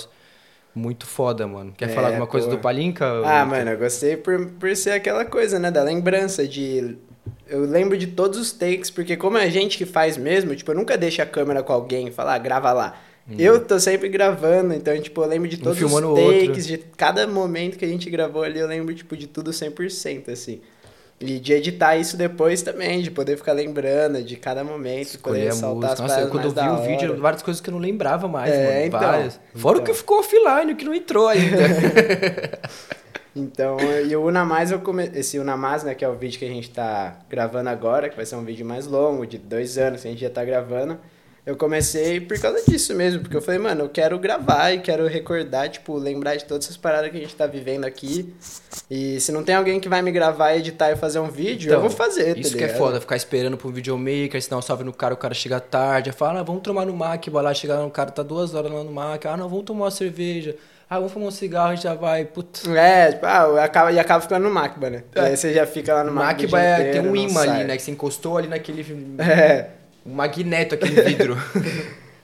[0.76, 1.74] Muito foda, mano.
[1.78, 2.56] Quer É, falar alguma coisa pô.
[2.56, 3.06] do Palinca?
[3.26, 5.70] Ah, mano, eu gostei por, por ser aquela coisa, né?
[5.70, 6.98] Da lembrança de.
[7.48, 10.72] Eu lembro de todos os takes, porque como é a gente que faz mesmo, tipo,
[10.72, 12.98] eu nunca deixo a câmera com alguém e falar, ah, grava lá.
[13.40, 15.88] Eu tô sempre gravando, então, tipo, eu lembro de todos os Uhum.
[15.88, 16.48] filmando o outro.
[16.48, 20.30] takes, de cada momento que a gente gravou ali, eu lembro, tipo, de tudo 100%,
[20.30, 20.60] assim.
[21.26, 25.54] E de editar isso depois também, de poder ficar lembrando de cada momento, Escolher poder
[25.54, 27.20] saltar as Nossa, eu, quando eu vi o vídeo, hora.
[27.22, 28.86] várias coisas que eu não lembrava mais, É, mano.
[28.88, 29.00] então.
[29.00, 29.40] várias.
[29.56, 29.94] Fora o Então.
[29.94, 31.58] que ficou offline, o que não entrou ainda.
[33.36, 35.10] Então, e o Unamás, eu come...
[35.16, 38.26] esse Unamás, né, que é o vídeo que a gente tá gravando agora, que vai
[38.28, 41.00] ser um vídeo mais longo, de dois anos que a gente já tá gravando,
[41.46, 45.08] eu comecei por causa disso mesmo, porque eu falei, mano, eu quero gravar e quero
[45.08, 48.34] recordar, tipo, lembrar de todas essas paradas que a gente tá vivendo aqui.
[48.90, 51.74] E se não tem alguém que vai me gravar, editar e fazer um vídeo, eu
[51.78, 52.78] Então, vou fazer, tá Isso que é ligado?
[52.78, 56.12] foda, ficar esperando pro videomaker, se dá um salve no cara, o cara chega tarde,
[56.14, 58.72] fala, ah, vamos tomar no Mac, vai lá, chega lá, o cara tá duas horas
[58.72, 60.56] lá no Mac, ah, não, vamos tomar uma cerveja,
[60.90, 62.70] ah, vamos fumar um cigarro, gente já vai, puta.
[62.78, 65.04] É, tipo, ah, acaba, e acaba ficando no Macba, né?
[65.14, 65.20] É.
[65.22, 66.26] Aí você já fica lá no Macba.
[66.28, 68.86] Mac o dia vai, inteiro, tem um imã ali, né, que você encostou ali naquele,
[69.20, 69.68] É.
[70.06, 71.38] um magneto, aquele vidro.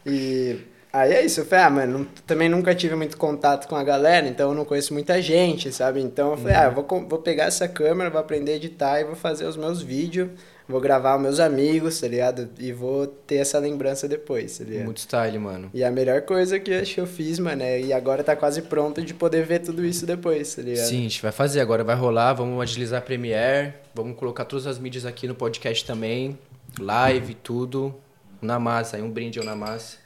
[0.05, 0.57] E
[0.91, 4.27] Aí é isso, eu falei, ah, mano, também nunca tive muito contato com a galera,
[4.27, 6.01] então eu não conheço muita gente, sabe?
[6.01, 6.61] Então eu falei, Uhum.
[6.61, 9.55] ah, eu vou, vou pegar essa câmera, vou aprender a editar e vou fazer os
[9.55, 10.29] meus vídeos,
[10.67, 12.49] vou gravar os meus amigos, tá ligado?
[12.57, 14.85] E vou ter essa lembrança depois, tá ligado?
[14.85, 15.69] Muito style, mano.
[15.75, 18.35] E a melhor coisa que eu acho que eu fiz, mano, é, e agora tá
[18.35, 20.87] quase pronto de poder ver tudo isso depois, tá ligado?
[20.87, 24.65] Sim, a gente vai fazer agora, vai rolar, vamos agilizar a Premiere, vamos colocar todas
[24.65, 26.35] as mídias aqui no podcast também,
[26.79, 27.95] live, tudo.
[28.41, 29.97] O Namaz, aí um brinde ao Namaz.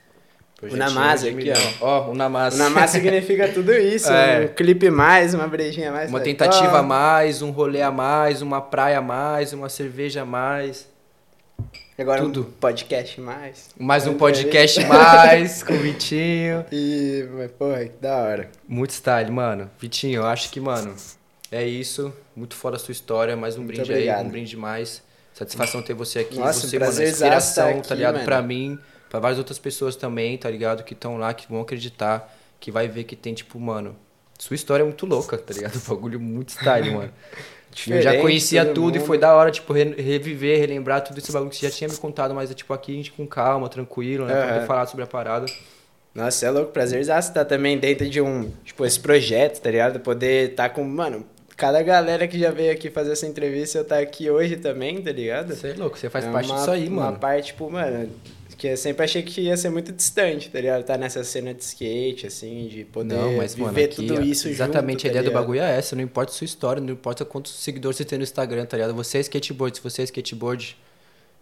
[0.57, 1.74] Projetinho Namaz aqui, milhão.
[1.82, 2.55] Ó, o Namaz.
[2.55, 4.45] O Namaz significa tudo isso, É.
[4.45, 6.09] um clipe mais, uma brejinha a mais.
[6.09, 6.26] Uma tá?
[6.26, 10.26] tentativa a Ó, mais, um rolê a mais, uma praia a mais, uma cerveja a
[10.26, 10.88] mais.
[11.97, 12.41] Agora tudo.
[12.41, 13.70] um podcast mais.
[13.78, 16.66] Mais um podcast mais com o Vitinho.
[16.72, 18.49] E, mas, porra, que da hora.
[18.68, 19.70] Muito style, mano.
[19.80, 20.95] Vitinho, eu acho que, mano,
[21.51, 22.11] é isso.
[22.36, 23.36] Muito fora a sua história.
[23.36, 24.20] Mais um Muito brinde obrigado.
[24.22, 25.03] aí, um brinde mais.
[25.34, 26.36] Satisfação ter você aqui.
[26.36, 28.15] Nossa, você, mano, prazerzaço inspiração, tá aqui, ligado?
[28.15, 28.25] mano.
[28.25, 28.79] Pra mim,
[29.09, 30.84] pra várias outras pessoas também, tá ligado?
[30.84, 33.95] Que estão lá, que vão acreditar, que vai ver que tem, tipo, mano,
[34.38, 35.77] sua história é muito louca, tá ligado?
[35.77, 37.11] Um bagulho muito style, mano.
[37.89, 39.01] Eu já Diferente, conhecia tudo e mundo.
[39.01, 41.97] foi da hora, tipo, re- reviver, relembrar tudo esse bagulho que você já tinha me
[41.97, 44.36] contado, mas é tipo aqui a gente com calma, tranquilo, né?
[44.36, 44.47] Pra Aham.
[44.47, 45.51] poder falar sobre a parada.
[46.13, 49.99] Nossa, é louco, prazerzaço estar também dentro de um, tipo, esse projeto, tá ligado?
[49.99, 51.25] Poder estar com, mano,
[51.56, 55.12] cada galera que já veio aqui fazer essa entrevista, eu tá aqui hoje também, tá
[55.12, 55.56] ligado?
[55.56, 57.20] Você é louco, você faz É parte uma- disso aí, Uma mano.
[57.20, 58.10] parte, tipo, mano,
[58.58, 60.84] que eu sempre achei que ia ser muito distante, tá ligado?
[60.84, 64.22] Tá nessa cena de skate, assim, de poder Não, mas, viver mano, aqui, tudo ó,
[64.22, 66.82] isso exatamente junto, a ideia tá do bagulho é essa, não importa a sua história,
[66.82, 68.93] não importa quantos seguidores você tem no Instagram, tá ligado?
[68.95, 70.78] Você é skateboard, se você é skateboard,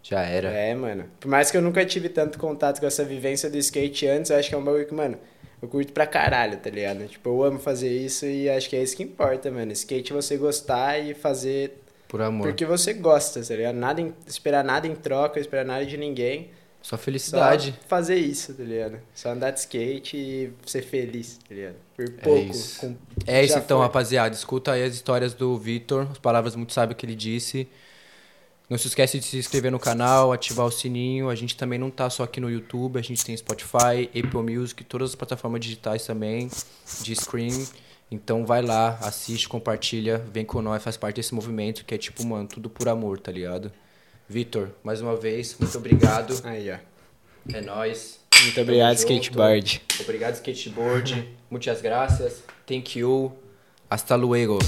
[0.02, 0.48] já era.
[0.50, 1.04] É, mano.
[1.20, 4.36] Por mais que eu nunca tive tanto contato com essa vivência do skate antes, eu
[4.36, 5.16] acho que é um bagulho que, mano,
[5.60, 7.06] eu curto pra caralho, tá ligado?
[7.06, 9.70] Tipo, eu amo fazer isso e acho que é isso que importa, mano.
[9.72, 12.48] Skate é você gostar e fazer Por amor.
[12.48, 13.76] porque você gosta, tá ligado?
[13.76, 16.50] Nada em- esperar nada em troca, esperar nada de ninguém.
[16.82, 17.78] Só Só felicidade.
[17.86, 18.98] fazer isso, tá ligado?
[19.14, 21.76] Só andar de skate e ser feliz, tá ligado?
[21.96, 22.50] Por pouco.
[22.50, 22.80] isso.
[22.80, 23.86] com- É isso então, foi.
[23.86, 24.34] rapaziada.
[24.34, 27.68] Escuta aí as histórias do Vitor, as palavras muito sábias que ele disse.
[28.72, 31.28] Não se esquece de se inscrever no canal, ativar o sininho.
[31.28, 34.82] A gente também não tá só aqui no YouTube, a gente tem Spotify, Apple Music,
[34.84, 36.48] todas as plataformas digitais também,
[37.02, 37.68] de screen.
[38.10, 42.24] Então vai lá, assiste, compartilha, vem com nós, faz parte desse movimento que é tipo,
[42.24, 43.70] mano, tudo por amor, tá ligado?
[44.26, 46.40] Vitor, mais uma vez, muito obrigado.
[46.42, 46.78] Aí, ó.
[47.52, 48.20] É nóis.
[48.42, 49.22] Muito obrigado, Tamo junto.
[49.24, 49.82] skateboard.
[50.00, 51.28] Obrigado, skateboard.
[51.50, 52.42] Muitas gracias.
[52.66, 53.32] Thank you.
[53.90, 54.58] Hasta luego.